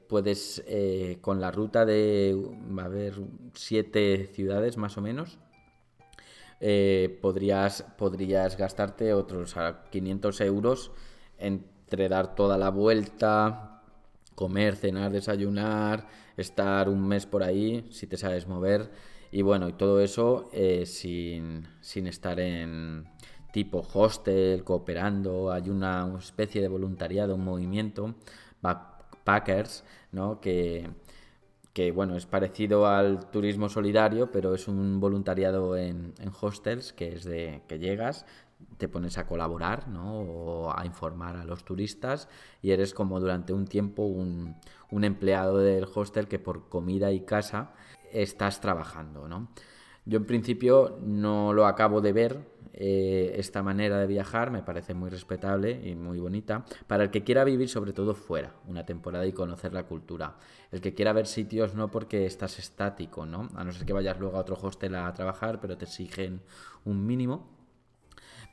puedes, 0.09 0.63
eh, 0.67 1.19
con 1.21 1.41
la 1.41 1.51
ruta 1.51 1.85
de, 1.85 2.37
va 2.77 2.83
a 2.83 2.87
haber 2.87 3.15
siete 3.55 4.31
ciudades 4.33 4.77
más 4.77 4.97
o 4.99 5.03
menos, 5.03 5.39
podrías, 7.21 7.83
podrías 7.99 8.57
gastarte 8.57 9.13
otros 9.13 9.55
500 9.91 10.41
euros 10.41 10.91
en 11.39 11.77
entre 11.87 12.09
dar 12.09 12.35
toda 12.35 12.59
la 12.59 12.71
vuelta, 12.71 13.81
comer, 14.35 14.75
cenar, 14.75 15.13
desayunar, 15.13 16.09
estar 16.37 16.89
un 16.89 17.07
mes 17.07 17.27
por 17.27 17.45
ahí, 17.45 17.87
si 17.91 18.09
te 18.09 18.17
sabes 18.17 18.49
mover, 18.49 18.91
Y 19.31 19.43
bueno, 19.43 19.69
y 19.69 19.73
todo 19.73 20.01
eso 20.01 20.49
eh, 20.53 20.85
sin, 20.87 21.67
sin 21.81 22.07
estar 22.07 22.41
en 22.41 23.05
tipo 23.53 23.87
hostel, 23.95 24.65
cooperando, 24.65 25.53
hay 25.53 25.69
una 25.71 26.13
especie 26.19 26.61
de 26.61 26.69
voluntariado, 26.69 27.35
un 27.35 27.45
movimiento, 27.45 28.15
backpackers, 29.26 29.85
¿no? 30.12 30.40
Que, 30.40 30.88
que 31.75 31.92
bueno, 31.92 32.16
es 32.16 32.25
parecido 32.25 32.87
al 32.87 33.30
turismo 33.30 33.68
solidario, 33.68 34.30
pero 34.30 34.54
es 34.54 34.68
un 34.68 34.99
voluntariado 34.99 35.76
en, 35.76 36.14
en, 36.18 36.33
hostels, 36.40 36.95
que 36.95 37.12
es 37.12 37.25
de 37.25 37.61
que 37.68 37.78
llegas, 37.78 38.25
te 38.78 38.88
pones 38.88 39.18
a 39.18 39.26
colaborar 39.26 39.88
¿no? 39.88 40.21
o 40.21 40.73
a 40.75 40.87
informar 40.87 41.37
a 41.37 41.45
los 41.45 41.64
turistas 41.64 42.28
y 42.62 42.71
eres 42.71 42.95
como 42.95 43.21
durante 43.21 43.52
un 43.52 43.66
tiempo 43.66 44.04
un, 44.04 44.56
un 44.90 45.04
empleado 45.04 45.59
del 45.59 45.87
hostel 45.95 46.28
que 46.28 46.38
por 46.38 46.71
comida 46.71 47.12
y 47.12 47.21
casa 47.21 47.75
estás 48.12 48.61
trabajando. 48.61 49.28
¿no? 49.28 49.49
Yo 50.06 50.18
en 50.18 50.25
principio 50.25 50.99
no 51.02 51.52
lo 51.52 51.66
acabo 51.66 52.00
de 52.00 52.12
ver, 52.12 52.56
eh, 52.78 53.33
esta 53.38 53.62
manera 53.62 53.99
de 53.99 54.06
viajar 54.06 54.50
me 54.50 54.62
parece 54.62 54.92
muy 54.92 55.09
respetable 55.09 55.80
y 55.83 55.95
muy 55.95 56.18
bonita 56.18 56.66
para 56.87 57.04
el 57.04 57.11
que 57.11 57.25
quiera 57.25 57.42
vivir 57.42 57.71
sobre 57.71 57.95
todo 57.95 58.14
fuera 58.14 58.52
una 58.66 58.85
temporada 58.85 59.26
y 59.26 59.33
conocer 59.33 59.73
la 59.73 59.85
cultura. 59.85 60.37
El 60.71 60.83
que 60.83 60.92
quiera 60.92 61.14
ver 61.14 61.26
sitios 61.26 61.75
no 61.75 61.90
porque 61.90 62.26
estás 62.26 62.59
estático, 62.59 63.25
¿no? 63.25 63.49
A 63.54 63.64
no 63.64 63.73
ser 63.73 63.87
que 63.87 63.95
vayas 63.95 64.21
luego 64.21 64.37
a 64.37 64.40
otro 64.40 64.59
hostel 64.61 64.95
a 64.95 65.12
trabajar, 65.14 65.59
pero 65.59 65.78
te 65.78 65.87
exigen 65.87 66.42
un 66.85 67.06
mínimo. 67.06 67.49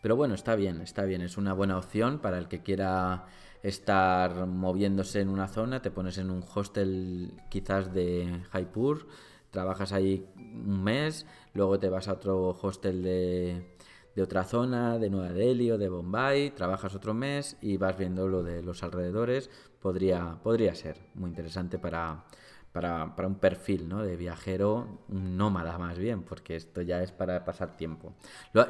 Pero 0.02 0.16
bueno, 0.16 0.36
está 0.36 0.56
bien, 0.56 0.82
está 0.82 1.04
bien, 1.04 1.22
es 1.22 1.38
una 1.38 1.54
buena 1.54 1.78
opción 1.78 2.20
para 2.20 2.38
el 2.38 2.48
que 2.48 2.64
quiera 2.64 3.26
estar 3.62 4.46
moviéndose 4.46 5.20
en 5.20 5.30
una 5.30 5.48
zona, 5.48 5.82
te 5.82 5.92
pones 5.92 6.18
en 6.18 6.30
un 6.30 6.44
hostel 6.54 7.42
quizás 7.50 7.94
de 7.94 8.42
Jaipur, 8.52 9.08
trabajas 9.52 9.94
ahí 9.94 10.28
un 10.36 10.84
mes, 10.84 11.26
luego 11.54 11.80
te 11.80 11.88
vas 11.88 12.08
a 12.08 12.14
otro 12.14 12.50
hostel 12.62 13.04
de, 13.04 13.73
de 14.16 14.22
otra 14.22 14.44
zona, 14.44 15.00
de 15.00 15.10
Nueva 15.10 15.34
Delhi 15.34 15.72
o 15.72 15.78
de 15.78 15.90
Bombay, 15.90 16.52
trabajas 16.52 16.96
otro 16.96 17.14
mes 17.14 17.58
y 17.62 17.78
vas 17.78 17.98
viendo 17.98 18.28
lo 18.28 18.44
de 18.44 18.62
los 18.62 18.84
alrededores, 18.84 19.50
podría, 19.82 20.40
podría 20.44 20.76
ser 20.76 20.98
muy 21.16 21.30
interesante 21.30 21.80
para, 21.80 22.26
para, 22.74 23.16
para, 23.16 23.28
un 23.28 23.36
perfil 23.36 23.88
¿no? 23.88 24.04
de 24.04 24.18
viajero, 24.18 25.06
un 25.08 25.38
nómada 25.38 25.78
más 25.78 25.98
bien, 26.00 26.24
porque 26.24 26.56
esto 26.56 26.82
ya 26.82 27.04
es 27.04 27.12
para 27.12 27.46
pasar 27.46 27.78
tiempo. 27.78 28.14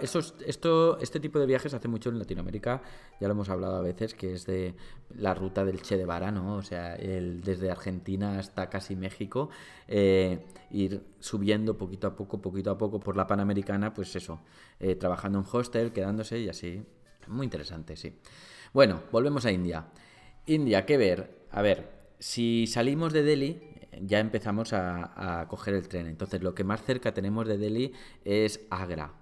Esto, 0.02 1.00
este 1.00 1.20
tipo 1.22 1.40
de 1.40 1.46
viajes 1.46 1.74
hace 1.74 1.88
mucho 1.88 2.10
en 2.10 2.20
Latinoamérica, 2.20 2.82
ya 3.20 3.28
lo 3.28 3.34
hemos 3.34 3.50
hablado 3.50 3.78
a 3.78 3.82
veces, 3.82 4.14
que 4.14 4.34
es 4.34 4.46
de 4.46 4.76
la 5.16 5.34
ruta 5.34 5.64
del 5.64 5.82
Che 5.82 5.98
de 5.98 6.06
¿no? 6.06 6.58
o 6.58 6.62
sea, 6.62 6.96
el, 6.96 7.42
desde 7.42 7.72
Argentina 7.72 8.38
hasta 8.38 8.70
casi 8.70 8.96
México, 8.98 9.50
eh, 9.88 10.46
ir 10.70 11.02
subiendo 11.20 11.78
poquito 11.78 12.08
a 12.08 12.16
poco, 12.16 12.42
poquito 12.42 12.72
a 12.72 12.78
poco 12.78 13.00
por 13.00 13.16
la 13.16 13.26
Panamericana, 13.26 13.94
pues 13.94 14.14
eso, 14.18 14.42
eh, 14.82 14.96
trabajando 14.96 15.40
en 15.40 15.46
hostel, 15.50 15.94
quedándose 15.94 16.40
y 16.40 16.50
así. 16.50 16.86
Muy 17.28 17.46
interesante, 17.46 17.96
sí. 17.96 18.20
Bueno, 18.74 19.04
volvemos 19.14 19.46
a 19.46 19.52
India. 19.52 19.88
India, 20.46 20.86
¿qué 20.86 20.98
ver? 20.98 21.48
A 21.52 21.62
ver, 21.62 21.90
si 22.20 22.68
salimos 22.68 23.14
de 23.14 23.24
Delhi, 23.24 23.73
ya 24.02 24.20
empezamos 24.20 24.74
a, 24.74 25.46
coger 25.50 25.76
el 25.76 25.88
tren. 25.88 26.08
Entonces, 26.08 26.42
lo 26.42 26.54
que 26.54 26.64
más 26.64 26.84
cerca 26.84 27.14
tenemos 27.14 27.48
de 27.48 27.58
Delhi 27.58 27.94
es 28.26 28.66
Agra. 28.70 29.14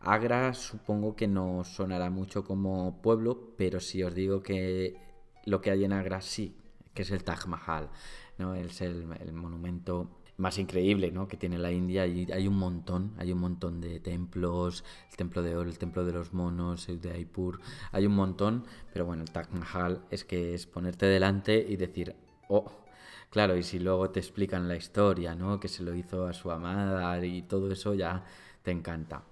Agra 0.00 0.54
supongo 0.54 1.14
que 1.14 1.28
no 1.28 1.64
sonará 1.64 2.10
mucho 2.10 2.44
como 2.44 3.00
pueblo, 3.02 3.54
pero 3.56 3.80
si 3.80 4.02
os 4.02 4.14
digo 4.14 4.42
que 4.42 4.96
lo 5.44 5.60
que 5.60 5.70
hay 5.70 5.84
en 5.84 5.92
Agra 5.92 6.20
sí, 6.20 6.56
que 6.94 7.02
es 7.02 7.10
el 7.10 7.22
Taj 7.24 7.46
Mahal, 7.46 7.90
¿no? 8.38 8.54
Es 8.54 8.80
el, 8.80 9.06
monumento 9.32 10.20
más 10.38 10.58
increíble 10.58 11.10
¿no? 11.12 11.28
que 11.28 11.36
tiene 11.36 11.58
la 11.58 11.70
India 11.70 12.04
hay 12.04 12.48
un 12.48 12.56
montón, 12.56 13.12
hay 13.18 13.30
un 13.30 13.40
montón 13.40 13.82
de 13.82 14.00
templos, 14.00 14.84
el 15.10 15.16
templo 15.16 15.42
de 15.42 15.54
oro, 15.54 15.68
el 15.68 15.78
templo 15.78 16.02
de 16.02 16.12
los 16.12 16.32
monos, 16.32 16.88
el 16.88 16.98
de 16.98 17.10
Aipur, 17.10 17.60
hay 17.92 18.06
un 18.06 18.14
montón, 18.14 18.64
pero 18.90 19.04
bueno, 19.04 19.22
el 19.22 19.30
Taj 19.30 19.50
Mahal 19.50 20.02
es 20.10 20.24
que 20.24 20.54
es 20.54 20.66
ponerte 20.66 21.04
delante 21.04 21.58
y 21.68 21.76
decir, 21.76 22.16
oh, 22.48 22.72
Claro, 23.30 23.56
y 23.56 23.62
si 23.62 23.78
luego 23.78 24.10
te 24.10 24.18
explican 24.18 24.66
la 24.66 24.76
historia, 24.76 25.36
¿no? 25.36 25.60
Que 25.60 25.68
se 25.68 25.84
lo 25.84 25.94
hizo 25.94 26.26
a 26.26 26.32
su 26.32 26.50
amada 26.50 27.24
y 27.24 27.42
todo 27.42 27.70
eso 27.70 27.94
ya 27.94 28.24
te 28.62 28.72
encanta. 28.72 29.22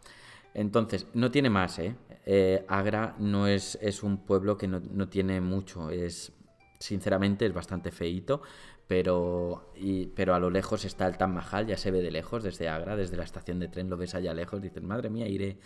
Entonces, 0.55 1.07
no 1.15 1.31
tiene 1.31 1.51
más, 1.51 1.79
¿eh? 1.81 1.97
eh 2.25 2.65
Agra 2.69 3.17
no 3.19 3.49
es, 3.49 3.77
es, 3.83 4.03
un 4.05 4.19
pueblo 4.19 4.57
que 4.57 4.69
no, 4.69 4.81
no, 4.81 5.09
tiene 5.09 5.41
mucho, 5.41 5.91
es, 5.91 6.33
sinceramente 6.79 7.45
es 7.47 7.53
bastante 7.53 7.91
feito, 7.91 8.43
pero, 8.87 9.73
y, 9.77 10.07
pero 10.07 10.35
a 10.35 10.41
lo 10.41 10.51
lejos 10.51 10.85
está 10.85 11.07
el 11.07 11.19
Taj 11.19 11.29
Mahal, 11.29 11.67
ya 11.67 11.77
se 11.77 11.91
ve 11.91 12.01
de 12.01 12.11
lejos 12.11 12.43
desde 12.43 12.69
Agra, 12.69 12.97
desde 12.97 13.17
la 13.17 13.25
estación 13.25 13.59
de 13.59 13.69
tren 13.69 13.91
lo 13.91 13.97
ves 13.97 14.15
allá 14.15 14.33
lejos, 14.33 14.63
dices, 14.63 14.83
madre 14.83 15.11
mía, 15.11 15.29
iré. 15.29 15.59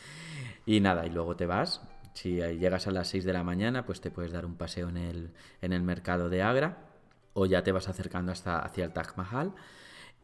Y 0.67 0.81
nada, 0.81 1.07
y 1.07 1.11
luego 1.11 1.37
te 1.37 1.47
vas, 1.47 1.83
si 2.15 2.37
llegas 2.37 2.87
a 2.87 2.93
las 2.93 3.09
6 3.09 3.25
de 3.25 3.33
la 3.35 3.45
mañana, 3.45 3.85
pues 3.85 4.01
te 4.01 4.11
puedes 4.11 4.33
dar 4.33 4.47
un 4.47 4.57
paseo 4.57 4.89
en 4.89 4.97
el, 4.97 5.31
en 5.61 5.73
el 5.73 5.83
mercado 5.83 6.29
de 6.31 6.43
Agra 6.43 6.92
o 7.35 7.47
ya 7.47 7.63
te 7.63 7.73
vas 7.73 7.89
acercando 7.89 8.33
hasta 8.33 8.61
hacia 8.61 8.85
el 8.85 8.93
Taj 8.93 9.17
Mahal. 9.17 9.53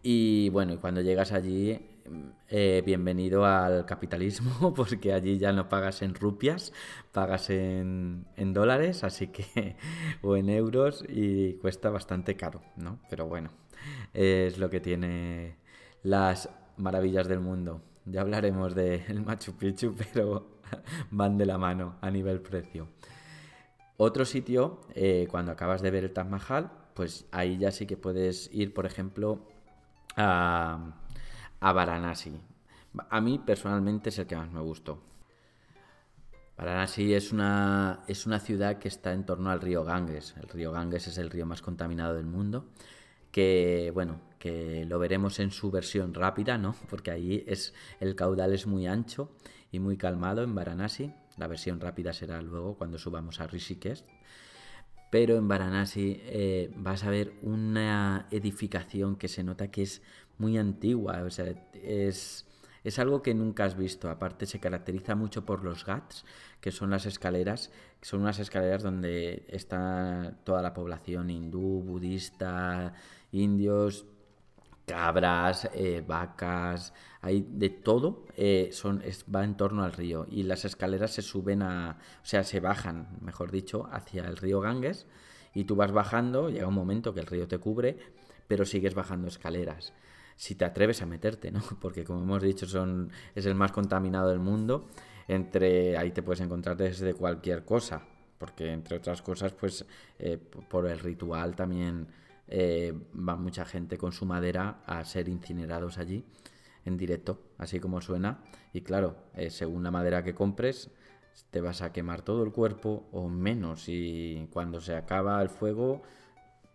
Y 0.03 0.49
bueno, 0.51 0.75
y 0.75 0.77
cuando 0.77 1.01
llegas 1.01 1.33
allí, 1.33 1.81
eh, 2.49 2.83
bienvenido 2.87 3.45
al 3.45 3.85
capitalismo, 3.85 4.73
porque 4.77 5.13
allí 5.13 5.39
ya 5.39 5.53
no 5.53 5.69
pagas 5.69 6.03
en 6.03 6.15
rupias, 6.15 6.73
pagas 7.13 7.51
en, 7.51 8.27
en, 8.37 8.53
dólares, 8.53 9.05
así 9.05 9.29
que, 9.29 9.77
o 10.23 10.37
en 10.37 10.49
euros, 10.51 11.05
y 11.09 11.55
cuesta 11.55 11.91
bastante 11.91 12.37
caro, 12.37 12.63
¿no? 12.77 13.01
Pero 13.11 13.27
bueno, 13.27 13.51
es 14.15 14.59
lo 14.59 14.71
que 14.71 14.81
tiene 14.81 15.57
las 16.03 16.49
maravillas 16.77 17.29
del 17.29 17.41
mundo. 17.41 17.83
Ya 18.05 18.23
hablaremos 18.23 18.75
del 18.75 19.21
Machu 19.27 19.57
Picchu, 19.57 19.95
pero 19.95 20.61
van 21.11 21.39
de 21.39 21.47
la 21.47 21.59
mano 21.59 21.97
a 22.01 22.11
nivel 22.11 22.41
precio. 22.41 22.89
Otro 23.97 24.25
sitio, 24.25 24.81
eh, 24.95 25.27
cuando 25.31 25.51
acabas 25.53 25.83
de 25.83 25.91
ver 25.91 26.05
el 26.05 26.13
Taj 26.13 26.29
Mahal, 26.29 26.71
pues 26.99 27.27
ahí 27.31 27.59
ya 27.59 27.71
sí 27.71 27.87
que 27.87 27.97
puedes 27.97 28.51
ir, 28.53 28.75
por 28.75 28.85
ejemplo, 28.85 29.47
a, 30.17 30.97
a 31.61 31.73
Varanasi. 31.73 32.33
A 33.09 33.21
mí 33.21 33.39
personalmente 33.39 34.09
es 34.09 34.19
el 34.19 34.27
que 34.27 34.35
más 34.35 34.51
me 34.51 34.61
gustó. 34.61 35.01
Varanasi 36.57 37.15
es 37.15 37.31
una, 37.31 38.01
es 38.09 38.27
una 38.27 38.41
ciudad 38.41 38.81
que 38.81 38.89
está 38.89 39.13
en 39.13 39.25
torno 39.25 39.49
al 39.49 39.61
río 39.61 39.85
Ganges. 39.85 40.35
El 40.43 40.49
río 40.49 40.73
Ganges 40.73 41.07
es 41.07 41.19
el 41.19 41.31
río 41.31 41.47
más 41.47 41.63
contaminado 41.63 42.15
del 42.15 42.27
mundo. 42.27 42.67
Que, 43.31 43.93
bueno, 43.95 44.21
que 44.41 44.85
lo 44.85 44.99
veremos 44.99 45.39
en 45.39 45.53
su 45.53 45.71
versión 45.71 46.15
rápida, 46.15 46.59
¿no? 46.59 46.75
Porque 46.91 47.13
ahí 47.13 47.45
es, 47.47 47.75
el 48.01 48.17
caudal 48.17 48.55
es 48.55 48.67
muy 48.67 48.89
ancho 48.89 49.31
y 49.71 49.79
muy 49.79 49.97
calmado 49.97 50.43
en 50.43 50.53
Varanasi. 50.53 51.15
La 51.37 51.47
versión 51.47 51.79
rápida 51.79 52.13
será 52.13 52.43
luego 52.43 52.77
cuando 52.77 52.99
subamos 52.99 53.41
a 53.41 53.47
Rishikesh 53.47 54.03
pero 55.11 55.37
en 55.37 55.49
Varanasi 55.49 56.21
eh, 56.25 56.71
vas 56.77 57.05
a 57.05 57.11
ver 57.11 57.33
una 57.43 58.27
edificación 58.31 59.17
que 59.17 59.29
se 59.29 59.43
nota 59.43 59.71
que 59.71 59.83
es 59.83 60.03
muy 60.39 60.59
antigua, 60.59 61.27
es, 61.75 62.47
es 62.85 62.99
algo 62.99 63.23
que 63.23 63.35
nunca 63.35 63.65
has 63.65 63.77
visto. 63.77 64.11
Aparte 64.11 64.47
se 64.47 64.61
caracteriza 64.61 65.15
mucho 65.15 65.45
por 65.45 65.65
los 65.65 65.85
ghats, 65.85 66.25
que 66.61 66.71
son 66.71 66.91
las 66.91 67.07
escaleras, 67.07 67.73
son 68.03 68.21
unas 68.21 68.39
escaleras 68.39 68.83
donde 68.83 69.45
está 69.49 70.39
toda 70.45 70.63
la 70.63 70.75
población 70.75 71.31
hindú, 71.31 71.83
budista, 71.83 72.95
indios, 73.33 74.07
cabras, 74.89 75.71
eh, 75.75 76.03
vacas, 76.05 76.93
hay 77.21 77.47
de 77.49 77.71
todo, 77.71 78.25
eh, 78.37 78.71
son, 78.73 79.03
va 79.33 79.45
en 79.45 79.57
torno 79.57 79.85
al 79.85 79.93
río 79.93 80.27
y 80.29 80.43
las 80.43 80.65
escaleras 80.65 81.13
se 81.13 81.23
suben 81.23 81.63
a, 81.63 81.99
o 82.23 82.27
sea, 82.27 82.43
se 82.43 82.59
bajan, 82.59 83.19
mejor 83.21 83.53
dicho, 83.53 83.89
hacia 83.93 84.25
el 84.25 84.37
río 84.37 84.61
Ganges 84.61 85.07
y 85.55 85.65
tú 85.65 85.77
vas 85.77 85.93
bajando, 85.93 86.51
llega 86.51 86.67
un 86.67 86.75
momento 86.75 87.15
que 87.15 87.21
el 87.21 87.27
río 87.27 87.47
te 87.47 87.59
cubre, 87.59 87.99
pero 88.49 88.65
sigues 88.65 88.95
bajando 88.95 89.29
escaleras. 89.29 89.93
Si 90.37 90.55
te 90.55 90.65
atreves 90.65 91.03
a 91.03 91.07
meterte, 91.07 91.51
¿no? 91.51 91.61
Porque 91.81 92.05
como 92.05 92.23
hemos 92.23 92.43
dicho, 92.43 92.67
son, 92.67 93.11
es 93.35 93.47
el 93.47 93.55
más 93.55 93.73
contaminado 93.73 94.31
del 94.31 94.39
mundo. 94.39 94.89
Entre 95.27 95.99
ahí 95.99 96.11
te 96.13 96.23
puedes 96.23 96.41
encontrar 96.41 96.77
desde 96.77 97.13
cualquier 97.13 97.65
cosa, 97.65 98.03
porque 98.39 98.73
entre 98.73 98.97
otras 98.97 99.21
cosas, 99.21 99.53
pues 99.53 99.85
eh, 100.19 100.39
por 100.39 100.87
el 100.87 100.99
ritual 101.01 101.55
también 101.55 102.07
eh, 102.49 102.93
va 103.17 103.37
mucha 103.37 103.65
gente 103.65 103.99
con 103.99 104.13
su 104.13 104.27
madera 104.27 104.83
a 104.87 105.05
ser 105.05 105.29
incinerados 105.29 105.99
allí 105.99 106.25
en 106.85 106.97
directo, 106.97 107.41
así 107.59 107.81
como 107.81 108.01
suena. 108.01 108.43
Y 108.73 108.81
claro, 108.81 109.17
eh, 109.35 109.51
según 109.51 109.83
la 109.83 109.91
madera 109.91 110.25
que 110.25 110.35
compres, 110.35 110.91
te 111.51 111.61
vas 111.61 111.83
a 111.83 111.93
quemar 111.93 112.23
todo 112.23 112.43
el 112.43 112.53
cuerpo 112.53 113.09
o 113.13 113.29
menos. 113.29 113.85
Y 113.89 114.49
cuando 114.53 114.81
se 114.81 114.97
acaba 114.97 115.41
el 115.43 115.51
fuego, 115.51 116.03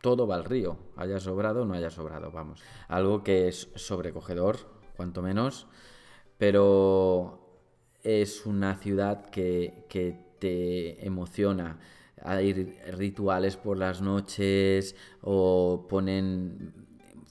todo 0.02 0.28
va 0.28 0.36
al 0.36 0.46
río, 0.46 0.78
haya 0.98 1.20
sobrado 1.20 1.64
o 1.64 1.66
no 1.66 1.74
haya 1.74 1.90
sobrado, 1.90 2.32
vamos. 2.32 2.62
Algo 2.88 3.24
que 3.24 3.48
es 3.48 3.70
sobrecogedor, 3.76 4.58
cuanto 4.96 5.22
menos, 5.22 5.68
pero 6.38 7.40
es 8.04 8.46
una 8.46 8.76
ciudad 8.76 9.30
que, 9.30 9.86
que 9.90 10.20
te 10.40 11.06
emociona 11.06 11.80
hay 12.24 12.54
rituales 12.92 13.58
por 13.58 13.78
las 13.78 14.02
noches 14.02 14.96
o 15.22 15.86
ponen 15.90 16.74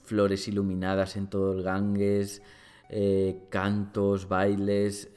flores 0.05 0.49
iluminadas 0.49 1.17
en 1.17 1.29
todo 1.29 1.53
el 1.53 1.63
Ganges. 1.63 2.43
eh, 2.91 3.47
cantos, 3.51 4.29
bailes. 4.29 5.11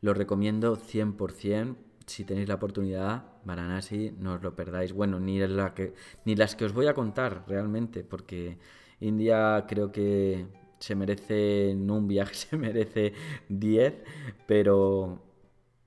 lo 0.00 0.14
recomiendo 0.14 0.76
100%. 0.76 1.76
Si 2.06 2.24
tenéis 2.24 2.48
la 2.48 2.54
oportunidad, 2.56 3.24
Varanasi, 3.44 4.12
no 4.18 4.34
os 4.34 4.42
lo 4.42 4.54
perdáis. 4.54 4.92
Bueno, 4.92 5.20
ni, 5.20 5.38
la 5.38 5.74
que, 5.74 5.94
ni 6.24 6.36
las 6.36 6.54
que 6.56 6.64
os 6.64 6.72
voy 6.72 6.86
a 6.88 6.94
contar 6.94 7.44
realmente, 7.48 8.04
porque 8.04 8.58
India 9.00 9.64
creo 9.68 9.92
que 9.92 10.46
se 10.78 10.94
merece, 10.94 11.74
no 11.76 11.96
un 11.96 12.08
viaje, 12.08 12.34
se 12.34 12.56
merece 12.56 13.12
10, 13.48 14.04
pero, 14.46 15.22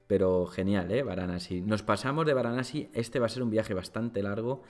pero 0.10 0.48
genial, 0.48 0.92
¿eh? 0.92 1.04
Varanasi. 1.04 1.62
Nos 1.62 1.84
pasamos 1.84 2.26
de 2.26 2.34
Varanasi, 2.34 2.90
este 2.94 3.20
va 3.20 3.28
a 3.28 3.30
ser 3.30 3.44
un 3.44 3.52
viaje 3.52 3.76
bastante 3.76 4.24
largo, 4.24 4.64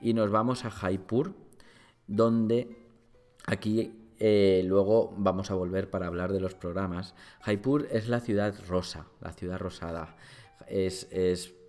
y 0.00 0.14
nos 0.14 0.32
vamos 0.32 0.64
a 0.64 0.70
Jaipur, 0.72 1.32
donde 2.08 2.76
aquí 3.46 3.92
eh, 4.18 4.64
luego 4.66 5.14
vamos 5.16 5.52
a 5.52 5.54
volver 5.54 5.88
para 5.90 6.08
hablar 6.08 6.32
de 6.32 6.40
los 6.40 6.56
programas. 6.56 7.14
Jaipur 7.42 7.86
es 7.92 8.08
la 8.08 8.18
ciudad 8.18 8.52
rosa, 8.66 9.06
la 9.20 9.32
ciudad 9.32 9.60
rosada. 9.60 10.16
Es, 10.66 11.06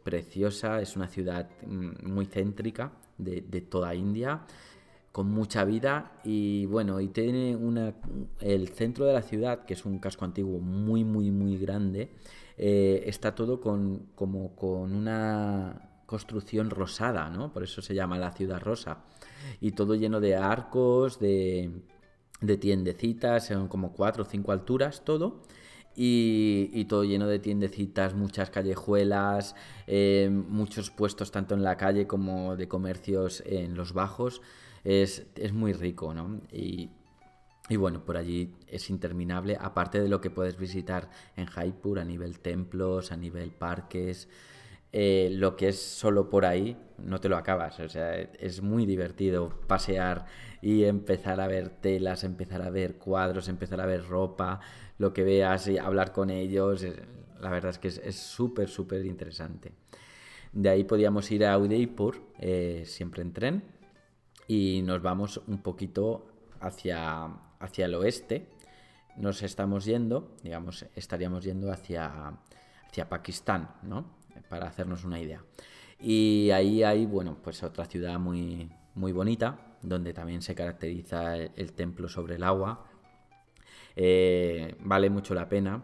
preciosa, 0.03 0.81
es 0.81 0.95
una 0.95 1.07
ciudad 1.07 1.47
mm, 1.63 2.11
muy 2.11 2.25
céntrica 2.25 2.91
de, 3.19 3.41
toda 3.61 3.93
India, 3.93 4.47
con 5.11 5.29
mucha 5.29 5.63
vida 5.63 6.13
y 6.23 6.65
bueno, 6.65 6.99
y 6.99 7.09
tiene 7.09 7.55
una, 7.55 7.93
el 8.39 8.69
centro 8.69 9.05
de 9.05 9.13
la 9.13 9.21
ciudad, 9.21 9.65
que 9.65 9.75
es 9.75 9.85
un 9.85 9.99
casco 9.99 10.25
antiguo 10.25 10.59
muy, 10.59 11.03
muy, 11.03 11.29
muy 11.29 11.55
grande, 11.59 12.09
eh, 12.63 13.09
está 13.09 13.33
todo 13.33 13.59
con, 13.59 14.11
como 14.13 14.55
con 14.55 14.93
una 14.93 16.03
construcción 16.05 16.69
rosada, 16.69 17.27
¿no? 17.31 17.51
Por 17.51 17.63
eso 17.63 17.81
se 17.81 17.95
llama 17.95 18.19
la 18.19 18.33
ciudad 18.33 18.61
rosa. 18.61 18.99
Y 19.59 19.71
todo 19.71 19.95
lleno 19.95 20.19
de 20.19 20.35
arcos, 20.35 21.19
de, 21.19 21.71
de 22.39 22.57
tiendecitas, 22.57 23.47
son 23.47 23.67
como 23.67 23.93
cuatro 23.93 24.21
o 24.23 24.27
cinco 24.27 24.51
alturas 24.51 25.03
todo. 25.03 25.41
Y, 25.95 26.85
todo 26.85 27.03
lleno 27.03 27.25
de 27.25 27.39
tiendecitas, 27.39 28.13
muchas 28.13 28.51
callejuelas, 28.51 29.55
eh, 29.87 30.29
muchos 30.31 30.91
puestos 30.91 31.31
tanto 31.31 31.55
en 31.55 31.63
la 31.63 31.77
calle 31.77 32.05
como 32.05 32.55
de 32.55 32.67
comercios 32.67 33.41
en 33.47 33.73
los 33.75 33.93
bajos. 33.93 34.43
Es, 34.83 35.25
muy 35.51 35.73
rico, 35.73 36.13
¿no? 36.13 36.41
Y, 37.69 37.75
bueno, 37.77 38.03
por 38.03 38.17
allí 38.17 38.53
es 38.67 38.89
interminable, 38.89 39.57
aparte 39.59 40.01
de 40.01 40.09
lo 40.09 40.19
que 40.19 40.29
puedes 40.29 40.57
visitar 40.57 41.09
en 41.37 41.45
Jaipur 41.45 41.99
a 41.99 42.05
nivel 42.05 42.39
templos, 42.39 43.11
a 43.11 43.17
nivel 43.17 43.51
parques. 43.51 44.27
Eh, 44.93 45.29
lo 45.31 45.55
que 45.55 45.69
es 45.69 45.81
solo 45.81 46.29
por 46.29 46.45
ahí 46.45 46.75
no 46.97 47.21
te 47.21 47.29
lo 47.29 47.37
acabas. 47.37 47.79
O 47.79 47.87
sea, 47.87 48.15
es 48.15 48.61
muy 48.61 48.85
divertido 48.85 49.49
pasear 49.67 50.25
y 50.61 50.83
empezar 50.83 51.39
a 51.39 51.47
ver 51.47 51.69
telas, 51.69 52.23
empezar 52.23 52.61
a 52.61 52.69
ver 52.69 52.97
cuadros, 52.97 53.47
empezar 53.47 53.79
a 53.79 53.85
ver 53.85 54.05
ropa, 54.05 54.59
lo 54.97 55.13
que 55.13 55.23
veas 55.23 55.67
y 55.67 55.77
hablar 55.77 56.11
con 56.11 56.29
ellos. 56.29 56.85
La 57.39 57.49
verdad 57.49 57.71
es 57.71 57.79
que 57.79 57.87
es 57.87 58.15
súper, 58.15 58.67
súper 58.67 59.05
interesante. 59.05 59.71
De 60.51 60.69
ahí 60.69 60.83
podíamos 60.83 61.31
ir 61.31 61.45
a 61.45 61.57
Udaipur, 61.57 62.21
eh, 62.39 62.83
siempre 62.85 63.21
en 63.21 63.31
tren, 63.31 63.63
y 64.47 64.81
nos 64.83 65.01
vamos 65.01 65.41
un 65.47 65.61
poquito 65.61 66.27
hacia, 66.59 67.29
hacia 67.61 67.85
el 67.85 67.95
oeste. 67.95 68.47
Nos 69.17 69.41
estamos 69.43 69.85
yendo, 69.85 70.35
digamos, 70.43 70.85
estaríamos 70.95 71.43
yendo 71.43 71.71
hacia, 71.71 72.33
hacia 72.87 73.09
Pakistán, 73.09 73.69
¿no? 73.83 74.21
para 74.49 74.67
hacernos 74.67 75.03
una 75.03 75.19
idea. 75.19 75.43
Y 75.99 76.49
ahí 76.51 76.83
hay, 76.83 77.05
bueno, 77.05 77.37
pues 77.41 77.63
otra 77.63 77.85
ciudad 77.85 78.19
muy, 78.19 78.69
muy 78.95 79.11
bonita, 79.11 79.77
donde 79.81 80.13
también 80.13 80.41
se 80.41 80.55
caracteriza 80.55 81.37
el, 81.37 81.73
templo 81.73 82.09
sobre 82.09 82.35
el 82.35 82.43
agua. 82.43 82.85
Eh, 83.95 84.75
vale 84.79 85.09
mucho 85.09 85.33
la 85.33 85.47
pena. 85.47 85.83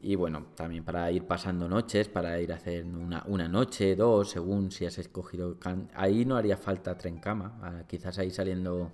Y 0.00 0.14
bueno, 0.14 0.46
también 0.54 0.84
para 0.84 1.10
ir 1.10 1.24
pasando 1.24 1.68
noches, 1.68 2.08
para 2.08 2.40
ir 2.40 2.52
a 2.52 2.56
hacer 2.56 2.84
una, 2.84 3.24
una 3.26 3.48
noche, 3.48 3.96
dos, 3.96 4.30
según 4.30 4.70
si 4.70 4.86
has 4.86 4.98
escogido. 4.98 5.56
Ahí 5.94 6.24
no 6.24 6.36
haría 6.36 6.56
falta 6.56 6.96
tren 6.96 7.18
cama. 7.18 7.58
Ah, 7.62 7.82
quizás 7.86 8.18
ahí 8.18 8.30
saliendo 8.30 8.92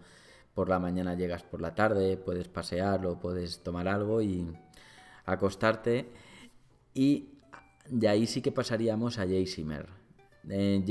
por 0.55 0.69
la 0.69 0.79
mañana 0.79 1.15
llegas 1.15 1.43
por 1.43 1.61
la 1.61 1.75
tarde, 1.75 2.17
puedes 2.17 2.49
pasear 2.49 3.05
o 3.07 3.19
puedes 3.19 3.63
tomar 3.63 3.89
algo 3.89 4.23
y 4.23 4.47
acostarte. 5.25 6.11
Y 6.95 7.35
de 7.89 8.09
ahí 8.09 8.27
sí 8.27 8.41
que 8.41 8.53
pasaríamos 8.53 9.19
a 9.19 9.23
Jaysimer. 9.23 9.89
Eh, 10.49 10.85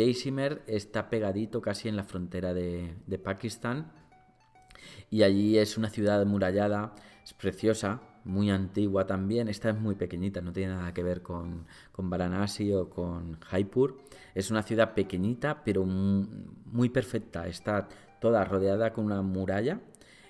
está 0.68 1.10
pegadito 1.10 1.62
casi 1.62 1.88
en 1.88 1.96
la 1.96 2.04
frontera 2.04 2.54
de, 2.54 2.96
Pakistán 3.24 3.92
y 5.12 5.22
allí 5.22 5.58
es 5.58 5.78
una 5.78 5.90
ciudad 5.90 6.26
murallada, 6.26 6.96
es 7.24 7.34
preciosa, 7.34 8.02
muy 8.26 8.50
antigua 8.50 9.06
también. 9.06 9.48
Esta 9.48 9.70
es 9.70 9.80
muy 9.80 9.96
pequeñita, 9.96 10.42
no 10.42 10.52
tiene 10.52 10.74
nada 10.74 10.94
que 10.94 11.04
ver 11.04 11.22
con, 11.22 11.68
con 11.92 12.10
Varanasi 12.10 12.74
o 12.74 12.90
con 12.90 13.40
Jaipur. 13.42 14.00
Es 14.34 14.50
una 14.50 14.64
ciudad 14.64 14.94
pequeñita, 14.94 15.64
pero 15.64 15.86
muy 15.86 16.90
perfecta. 16.90 17.48
Está 17.48 17.88
toda 18.24 18.46
rodeada 18.46 18.94
con 18.94 19.04
una 19.04 19.22
muralla 19.22 19.82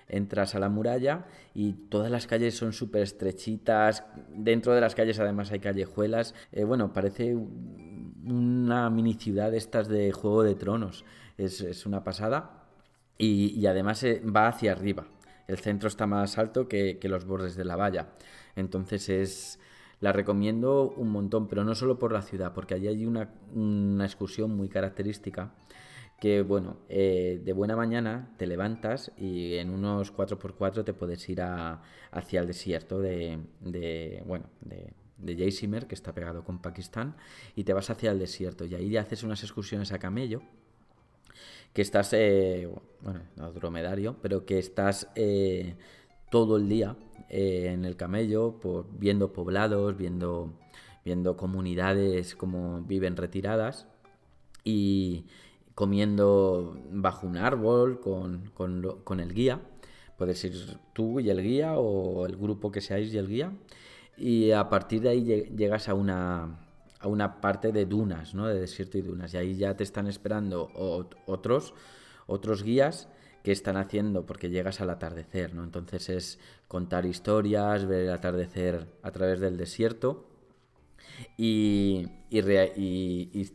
entras 0.08 0.56
a 0.56 0.60
la 0.60 0.68
muralla 0.68 1.26
y 1.54 1.74
todas 1.74 2.10
las 2.10 2.26
calles 2.26 2.58
son 2.58 2.74
súper 2.74 3.04
estrechitas. 3.04 4.04
Dentro 4.30 4.74
de 4.74 4.82
las 4.82 4.96
calles 4.96 5.20
además 5.20 5.52
hay 5.52 5.60
callejuelas. 5.60 6.34
Eh, 6.52 6.64
bueno, 6.64 6.92
parece 6.92 7.36
una 7.36 8.90
mini 8.90 9.14
ciudad 9.14 9.54
estas 9.54 9.88
de 9.88 10.12
Juego 10.12 10.42
de 10.42 10.56
Tronos. 10.56 11.06
Es, 11.38 11.86
una 11.86 12.04
pasada. 12.04 12.64
Y, 13.20 13.64
además 13.68 14.04
eh, 14.04 14.24
va 14.24 14.48
hacia 14.48 14.72
arriba. 14.72 15.06
El 15.48 15.60
centro 15.60 15.88
está 15.88 16.08
más 16.08 16.40
alto 16.40 16.68
que, 16.68 17.00
los 17.04 17.26
bordes 17.26 17.56
de 17.56 17.66
la 17.66 17.76
valla. 17.76 18.10
Entonces 18.56 19.10
es... 19.10 19.60
La 20.00 20.12
recomiendo 20.12 20.94
un 20.98 21.12
montón, 21.12 21.48
pero 21.48 21.64
no 21.64 21.76
solo 21.76 21.98
por 21.98 22.12
la 22.12 22.24
ciudad, 22.24 22.52
porque 22.54 22.74
allí 22.74 22.88
hay 22.88 23.06
una, 23.06 23.30
una 23.54 24.04
excursión 24.04 24.52
muy 24.52 24.68
característica 24.68 25.54
que 26.20 26.42
bueno, 26.42 26.78
eh, 26.88 27.42
de 27.44 27.54
buena 27.54 27.76
mañana 27.76 28.34
te 28.38 28.48
levantas 28.48 29.12
y 29.18 29.56
en 29.56 29.70
unos 29.70 30.16
4x4 30.16 30.86
te 30.86 30.94
puedes 30.94 31.28
ir 31.30 31.42
hacia 31.42 32.40
el 32.40 32.48
desierto 32.48 33.00
de, 33.00 33.40
bueno, 34.26 34.46
de, 34.62 34.94
de 35.18 35.36
Jaisalmer, 35.36 35.88
que 35.88 35.96
está 35.96 36.14
pegado 36.14 36.44
con 36.44 36.62
Pakistán, 36.62 37.16
y 37.56 37.66
te 37.66 37.74
vas 37.74 37.90
hacia 37.90 38.12
el 38.12 38.20
desierto. 38.20 38.66
Y 38.66 38.76
ahí 38.76 38.96
haces 38.96 39.24
unas 39.24 39.44
excursiones 39.44 39.92
a 39.92 40.00
camello, 40.00 40.42
que 41.74 41.82
estás, 41.82 42.14
eh, 42.14 42.70
bueno, 43.02 43.22
no 43.36 43.52
dromedario, 43.52 44.16
pero 44.22 44.46
que 44.46 44.60
estás 44.60 45.10
eh, 45.16 45.76
todo 46.30 46.58
el 46.58 46.70
día 46.70 46.96
en 47.30 47.84
el 47.84 47.96
camello, 47.96 48.60
por, 48.60 48.88
viendo 48.98 49.34
poblados, 49.34 49.98
viendo, 49.98 50.54
viendo 51.04 51.36
comunidades 51.36 52.36
como 52.36 52.82
viven 52.82 53.18
retiradas. 53.18 53.88
Y, 54.64 55.26
comiendo 55.76 56.78
bajo 56.92 57.28
un 57.28 57.38
árbol 57.38 58.00
con, 58.00 58.52
con, 58.54 59.20
el 59.20 59.34
guía. 59.34 59.62
Puedes 60.18 60.44
ir 60.44 60.78
tú 60.94 61.20
y 61.20 61.30
el 61.30 61.42
guía 61.42 61.74
o 61.78 62.26
el 62.26 62.38
grupo 62.38 62.72
que 62.72 62.82
seáis 62.82 63.14
y 63.14 63.18
el 63.18 63.28
guía. 63.28 63.54
Y 64.18 64.52
a 64.52 64.70
partir 64.70 65.02
de 65.02 65.10
ahí 65.10 65.24
llegas 65.56 65.90
a 65.90 65.96
una, 65.96 66.60
a 67.00 67.08
una 67.08 67.42
parte 67.42 67.72
de 67.72 67.86
dunas, 67.86 68.36
¿no? 68.36 68.48
de 68.48 68.60
desierto 68.60 68.98
y 68.98 69.02
dunas. 69.02 69.34
Y 69.34 69.38
ahí 69.38 69.56
ya 69.56 69.76
te 69.76 69.84
están 69.84 70.08
esperando 70.08 70.70
otros, 71.26 71.74
otros 72.28 72.64
guías 72.64 73.10
que 73.44 73.52
están 73.52 73.76
haciendo 73.76 74.26
porque 74.26 74.50
llegas 74.50 74.80
al 74.82 74.92
atardecer. 74.92 75.56
¿no? 75.56 75.64
Entonces 75.64 76.10
es 76.10 76.40
contar 76.68 77.06
historias, 77.06 77.88
ver 77.88 78.02
el 78.02 78.12
atardecer 78.12 78.88
a 79.02 79.12
través 79.12 79.40
del 79.40 79.58
desierto 79.58 80.33
y, 81.38 82.08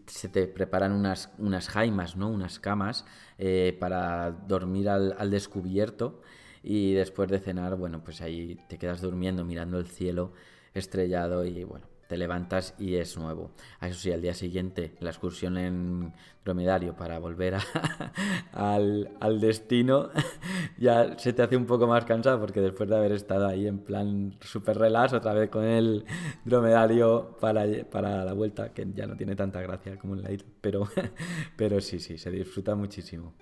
se 0.06 0.28
te 0.28 0.46
preparan 0.46 0.92
unas, 0.92 1.32
unas 1.38 1.68
jaimas, 1.68 2.16
¿no? 2.16 2.28
unas 2.28 2.58
camas 2.60 3.04
eh, 3.38 3.76
para 3.78 4.30
dormir 4.30 4.88
al, 4.88 5.14
al, 5.18 5.30
descubierto 5.30 6.22
y 6.62 6.92
después 6.94 7.30
de 7.30 7.38
cenar, 7.38 7.76
bueno, 7.76 8.02
pues 8.04 8.20
ahí 8.20 8.58
te 8.68 8.78
quedas 8.78 9.00
durmiendo 9.00 9.44
mirando 9.44 9.78
el 9.78 9.86
cielo 9.86 10.32
estrellado 10.74 11.44
y 11.44 11.64
bueno, 11.64 11.86
te 12.08 12.16
levantas 12.16 12.74
y 12.78 12.96
es 12.96 13.16
nuevo. 13.16 13.50
Eso 13.80 13.98
sí, 13.98 14.12
al 14.12 14.22
día 14.22 14.34
siguiente 14.34 14.96
la 15.00 15.10
excursión 15.10 15.56
en 15.58 16.12
dromedario 16.48 16.96
para 16.96 17.18
volver 17.18 17.56
al, 18.52 19.38
destino 19.38 20.08
ya 20.78 21.18
se 21.18 21.34
te 21.34 21.42
hace 21.42 21.58
un 21.58 21.66
poco 21.66 21.86
más 21.86 22.06
cansado 22.06 22.40
porque 22.40 22.62
después 22.62 22.88
de 22.88 22.96
haber 22.96 23.12
estado 23.12 23.46
ahí 23.46 23.66
en 23.66 23.80
plan 23.80 24.34
super 24.40 24.78
relax 24.78 25.12
otra 25.12 25.34
vez 25.34 25.50
con 25.50 25.64
el 25.64 26.06
dromedario 26.46 27.36
para, 27.38 27.66
para 27.90 28.24
la 28.24 28.32
vuelta, 28.32 28.72
que 28.72 28.86
ya 28.94 29.06
no 29.06 29.14
tiene 29.14 29.36
tanta 29.36 29.60
gracia 29.60 29.98
como 29.98 30.14
en 30.14 30.22
la 30.22 30.32
isla, 30.32 30.48
pero, 30.62 30.88
pero 31.56 31.82
sí, 31.82 31.98
sí, 31.98 32.16
se 32.16 32.30
disfruta 32.30 32.74
muchísimo. 32.74 33.34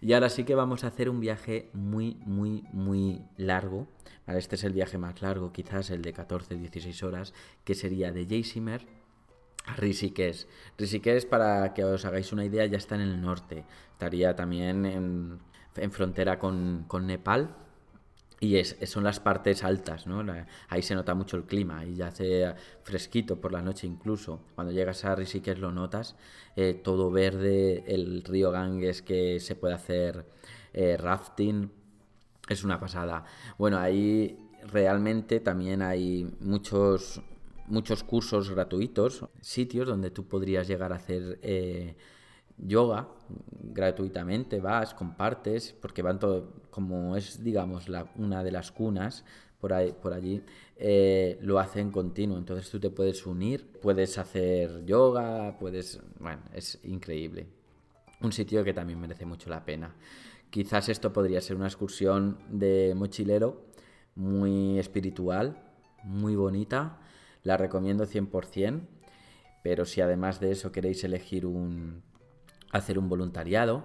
Y 0.00 0.12
ahora 0.12 0.28
sí 0.28 0.42
que 0.42 0.56
vamos 0.56 0.82
a 0.82 0.88
hacer 0.88 1.08
un 1.08 1.20
viaje 1.20 1.70
muy, 1.72 2.16
muy, 2.24 2.64
muy 2.72 3.22
largo. 3.36 3.86
Este 4.26 4.56
es 4.56 4.64
el 4.64 4.72
viaje 4.72 4.98
más 4.98 5.22
largo, 5.22 5.52
quizás 5.52 5.90
el 5.90 6.02
de 6.02 6.12
14-16 6.12 7.02
horas, 7.04 7.34
que 7.64 7.74
sería 7.74 8.12
de 8.12 8.26
Jaysimer 8.26 8.97
Rishikesh. 9.76 10.46
Rishikesh, 10.76 11.26
para 11.26 11.74
que 11.74 11.84
os 11.84 12.04
hagáis 12.04 12.32
una 12.32 12.44
idea, 12.44 12.66
ya 12.66 12.78
está 12.78 12.94
en 12.94 13.02
el 13.02 13.20
norte. 13.20 13.64
Estaría 13.92 14.34
también 14.36 14.86
en, 14.86 15.40
frontera 15.90 16.38
con, 16.38 16.86
Nepal. 17.02 17.54
y 18.40 18.56
es, 18.56 18.76
son 18.84 19.04
las 19.04 19.20
partes 19.20 19.64
altas, 19.64 20.06
¿no? 20.06 20.24
ahí 20.68 20.82
se 20.82 20.94
nota 20.94 21.14
mucho 21.14 21.36
el 21.36 21.44
clima 21.44 21.84
y 21.84 21.96
ya 21.96 22.08
hace 22.08 22.54
fresquito 22.82 23.40
por 23.40 23.52
la 23.52 23.62
noche 23.62 23.86
incluso. 23.86 24.40
Cuando 24.54 24.72
llegas 24.72 25.04
a 25.04 25.14
Rishikesh 25.14 25.58
lo 25.58 25.72
notas, 25.72 26.16
eh, 26.56 26.74
todo 26.74 27.10
verde, 27.10 27.84
el 27.86 28.22
río 28.24 28.50
Ganges 28.50 29.02
que 29.02 29.40
se 29.40 29.54
puede 29.54 29.74
hacer 29.74 30.26
eh, 30.72 30.96
rafting, 30.96 31.70
es 32.48 32.64
una 32.64 32.80
pasada. 32.80 33.24
Bueno, 33.58 33.78
ahí 33.78 34.38
realmente 34.70 35.40
también 35.40 35.82
hay 35.82 36.28
muchos, 36.40 37.20
muchos 37.68 38.02
cursos 38.04 38.50
gratuitos, 38.50 39.24
sitios 39.40 39.88
donde 39.88 40.10
tú 40.10 40.26
podrías 40.26 40.68
llegar 40.68 40.92
a 40.92 40.96
hacer... 40.96 41.38
Eh, 41.42 41.96
yoga 42.58 43.08
gratuitamente, 43.62 44.60
vas, 44.60 44.94
compartes, 44.94 45.74
porque 45.80 46.02
van 46.02 46.18
todo, 46.18 46.52
como 46.70 47.16
es, 47.16 47.42
digamos, 47.42 47.88
la, 47.88 48.10
una 48.16 48.42
de 48.42 48.50
las 48.50 48.72
cunas 48.72 49.24
por, 49.60 49.72
ahí, 49.72 49.92
por 49.92 50.12
allí, 50.12 50.42
eh, 50.76 51.38
lo 51.42 51.58
hacen 51.58 51.90
continuo. 51.90 52.38
Entonces 52.38 52.70
tú 52.70 52.80
te 52.80 52.90
puedes 52.90 53.26
unir, 53.26 53.66
puedes 53.80 54.18
hacer 54.18 54.84
yoga, 54.84 55.56
puedes, 55.58 56.00
bueno, 56.18 56.42
es 56.54 56.78
increíble. 56.84 57.46
Un 58.20 58.32
sitio 58.32 58.64
que 58.64 58.74
también 58.74 59.00
merece 59.00 59.24
mucho 59.24 59.48
la 59.50 59.64
pena. 59.64 59.94
Quizás 60.50 60.88
esto 60.88 61.12
podría 61.12 61.40
ser 61.40 61.56
una 61.56 61.66
excursión 61.66 62.38
de 62.48 62.94
mochilero 62.96 63.66
muy 64.16 64.78
espiritual, 64.78 65.62
muy 66.02 66.34
bonita. 66.34 66.98
La 67.48 67.56
recomiendo 67.56 68.04
100%, 68.04 68.82
pero 69.62 69.86
si 69.86 70.02
además 70.02 70.38
de 70.38 70.50
eso 70.50 70.70
queréis 70.70 71.02
elegir 71.02 71.46
un, 71.46 72.02
hacer 72.72 72.98
un 72.98 73.08
voluntariado, 73.08 73.84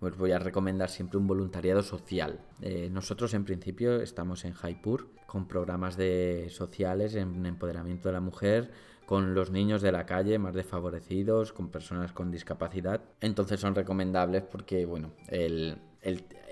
pues 0.00 0.16
voy 0.16 0.32
a 0.32 0.40
recomendar 0.40 0.90
siempre 0.90 1.18
un 1.18 1.28
voluntariado 1.28 1.84
social. 1.84 2.40
Eh, 2.60 2.88
nosotros 2.90 3.32
en 3.34 3.44
principio 3.44 4.00
estamos 4.00 4.44
en 4.44 4.52
Jaipur 4.52 5.10
con 5.28 5.46
programas 5.46 5.96
de 5.96 6.48
sociales 6.50 7.14
en 7.14 7.46
empoderamiento 7.46 8.08
de 8.08 8.14
la 8.14 8.20
mujer, 8.20 8.72
con 9.06 9.32
los 9.32 9.52
niños 9.52 9.80
de 9.80 9.92
la 9.92 10.06
calle 10.06 10.36
más 10.40 10.52
desfavorecidos, 10.52 11.52
con 11.52 11.68
personas 11.68 12.12
con 12.12 12.32
discapacidad. 12.32 13.00
Entonces 13.20 13.60
son 13.60 13.76
recomendables 13.76 14.42
porque, 14.42 14.86
bueno, 14.86 15.12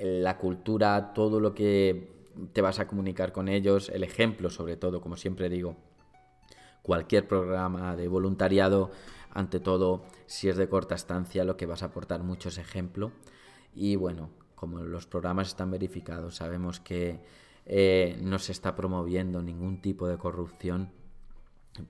la 0.00 0.38
cultura, 0.38 1.12
todo 1.12 1.40
lo 1.40 1.56
que 1.56 2.08
te 2.52 2.62
vas 2.62 2.78
a 2.78 2.86
comunicar 2.86 3.32
con 3.32 3.48
ellos, 3.48 3.88
el 3.88 4.04
ejemplo 4.04 4.48
sobre 4.48 4.76
todo, 4.76 5.00
como 5.00 5.16
siempre 5.16 5.48
digo, 5.48 5.76
cualquier 6.82 7.26
programa 7.26 7.96
de 7.96 8.08
voluntariado 8.08 8.90
ante 9.30 9.60
todo, 9.60 10.04
si 10.26 10.48
es 10.48 10.56
de 10.56 10.68
corta 10.68 10.94
estancia, 10.94 11.44
lo 11.44 11.56
que 11.56 11.66
vas 11.66 11.82
a 11.82 11.86
aportar 11.86 12.22
mucho 12.22 12.50
es 12.50 12.58
ejemplo. 12.58 13.12
Y 13.74 13.96
bueno, 13.96 14.30
como 14.54 14.80
los 14.80 15.06
programas 15.06 15.48
están 15.48 15.70
verificados, 15.70 16.36
sabemos 16.36 16.80
que 16.80 17.20
eh, 17.64 18.18
no 18.20 18.38
se 18.38 18.52
está 18.52 18.76
promoviendo 18.76 19.42
ningún 19.42 19.80
tipo 19.80 20.06
de 20.08 20.18
corrupción, 20.18 20.90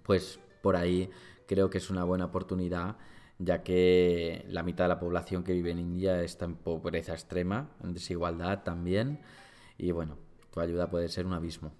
pues 0.03 0.39
por 0.63 0.77
ahí 0.77 1.11
creo 1.47 1.71
que 1.71 1.79
es 1.79 1.91
una 1.91 2.05
buena 2.05 2.27
oportunidad, 2.27 2.97
ya 3.39 3.63
que 3.63 4.45
la 4.49 4.63
mitad 4.63 4.85
de 4.85 4.89
la 4.89 5.01
población 5.01 5.43
que 5.43 5.53
vive 5.53 5.73
en 5.73 5.81
India 5.81 6.23
está 6.23 6.45
en 6.45 6.55
pobreza 6.55 7.13
extrema, 7.13 7.71
en 7.83 7.93
desigualdad 7.93 8.63
también, 8.63 9.21
y 9.79 9.91
bueno, 9.91 10.17
tu 10.53 10.61
ayuda 10.61 10.89
puede 10.89 11.09
ser 11.09 11.27
un 11.27 11.33
abismo. 11.33 11.73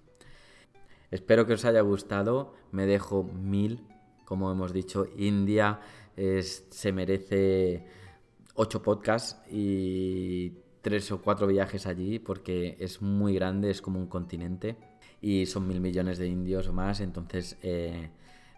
Espero 1.13 1.45
que 1.45 1.53
os 1.53 1.63
haya 1.63 1.81
gustado, 1.81 2.55
me 2.71 2.87
dejo 2.87 3.23
mil 3.23 3.85
como 4.25 4.51
hemos 4.51 4.73
dicho, 4.73 5.05
India 5.17 5.79
se 6.15 6.91
merece 6.91 7.85
ocho 8.55 8.81
podcasts 8.81 9.39
y 9.51 10.53
tres 10.81 11.11
o 11.11 11.21
cuatro 11.21 11.45
viajes 11.45 11.85
allí 11.85 12.17
porque 12.17 12.77
es 12.79 12.99
muy 13.01 13.35
grande, 13.35 13.69
es 13.69 13.79
como 13.79 13.99
un 13.99 14.07
continente 14.07 14.75
y 15.21 15.45
son 15.45 15.67
mil 15.67 15.79
millones 15.81 16.17
de 16.17 16.27
indios 16.27 16.67
o 16.67 16.73
más, 16.73 16.99
entonces 16.99 17.57
eh, 17.61 18.09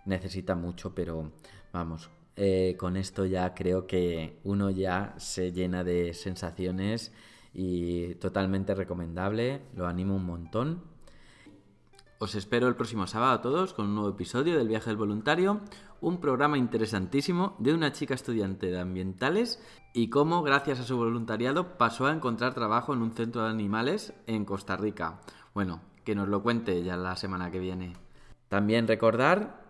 necesita 0.06 0.56
mucho, 0.56 0.96
pero 0.96 1.34
vamos, 1.74 2.10
eh, 2.38 2.78
con 2.80 2.96
esto 2.96 3.26
ya 3.26 3.54
creo 3.54 3.88
que 3.88 4.40
uno 4.46 4.70
ya 4.70 5.14
se 5.18 5.52
llena 5.52 5.84
de 5.84 6.14
sensaciones 6.14 7.12
y 7.54 8.16
totalmente 8.16 8.76
recomendable, 8.76 9.62
lo 9.76 9.88
animo 9.88 10.16
un 10.16 10.26
montón 10.26 10.95
os 12.18 12.36
espero 12.36 12.68
el 12.68 12.76
próximo 12.76 13.08
sábado 13.08 13.34
a 13.34 13.42
todos 13.42 13.74
con 13.74 13.88
un 13.88 13.96
nuevo 13.96 14.12
episodio 14.12 14.58
del 14.58 14.70
Viaje 14.70 14.90
del 14.90 14.98
Voluntario, 14.98 15.60
un 16.00 16.22
programa 16.22 16.58
interesantísimo 16.58 17.56
de 17.60 17.74
una 17.74 17.92
chica 17.92 18.14
estudiante 18.14 18.68
de 18.68 18.80
ambientales 18.80 19.62
y 19.94 20.10
cómo, 20.10 20.42
gracias 20.42 20.80
a 20.80 20.84
su 20.84 20.98
voluntariado, 20.98 21.78
pasó 21.78 22.08
a 22.08 22.14
encontrar 22.14 22.54
trabajo 22.54 22.94
en 22.94 23.02
un 23.02 23.12
centro 23.12 23.44
de 23.44 23.50
animales 23.50 24.14
en 24.28 24.46
Costa 24.46 24.78
Rica. 24.78 25.20
Bueno, 25.54 25.82
que 26.06 26.16
nos 26.16 26.30
lo 26.30 26.42
cuente 26.42 26.84
ya 26.84 26.96
la 26.96 27.18
semana 27.18 27.52
que 27.52 27.60
viene. 27.60 27.98
También 28.48 28.88
recordar 28.88 29.66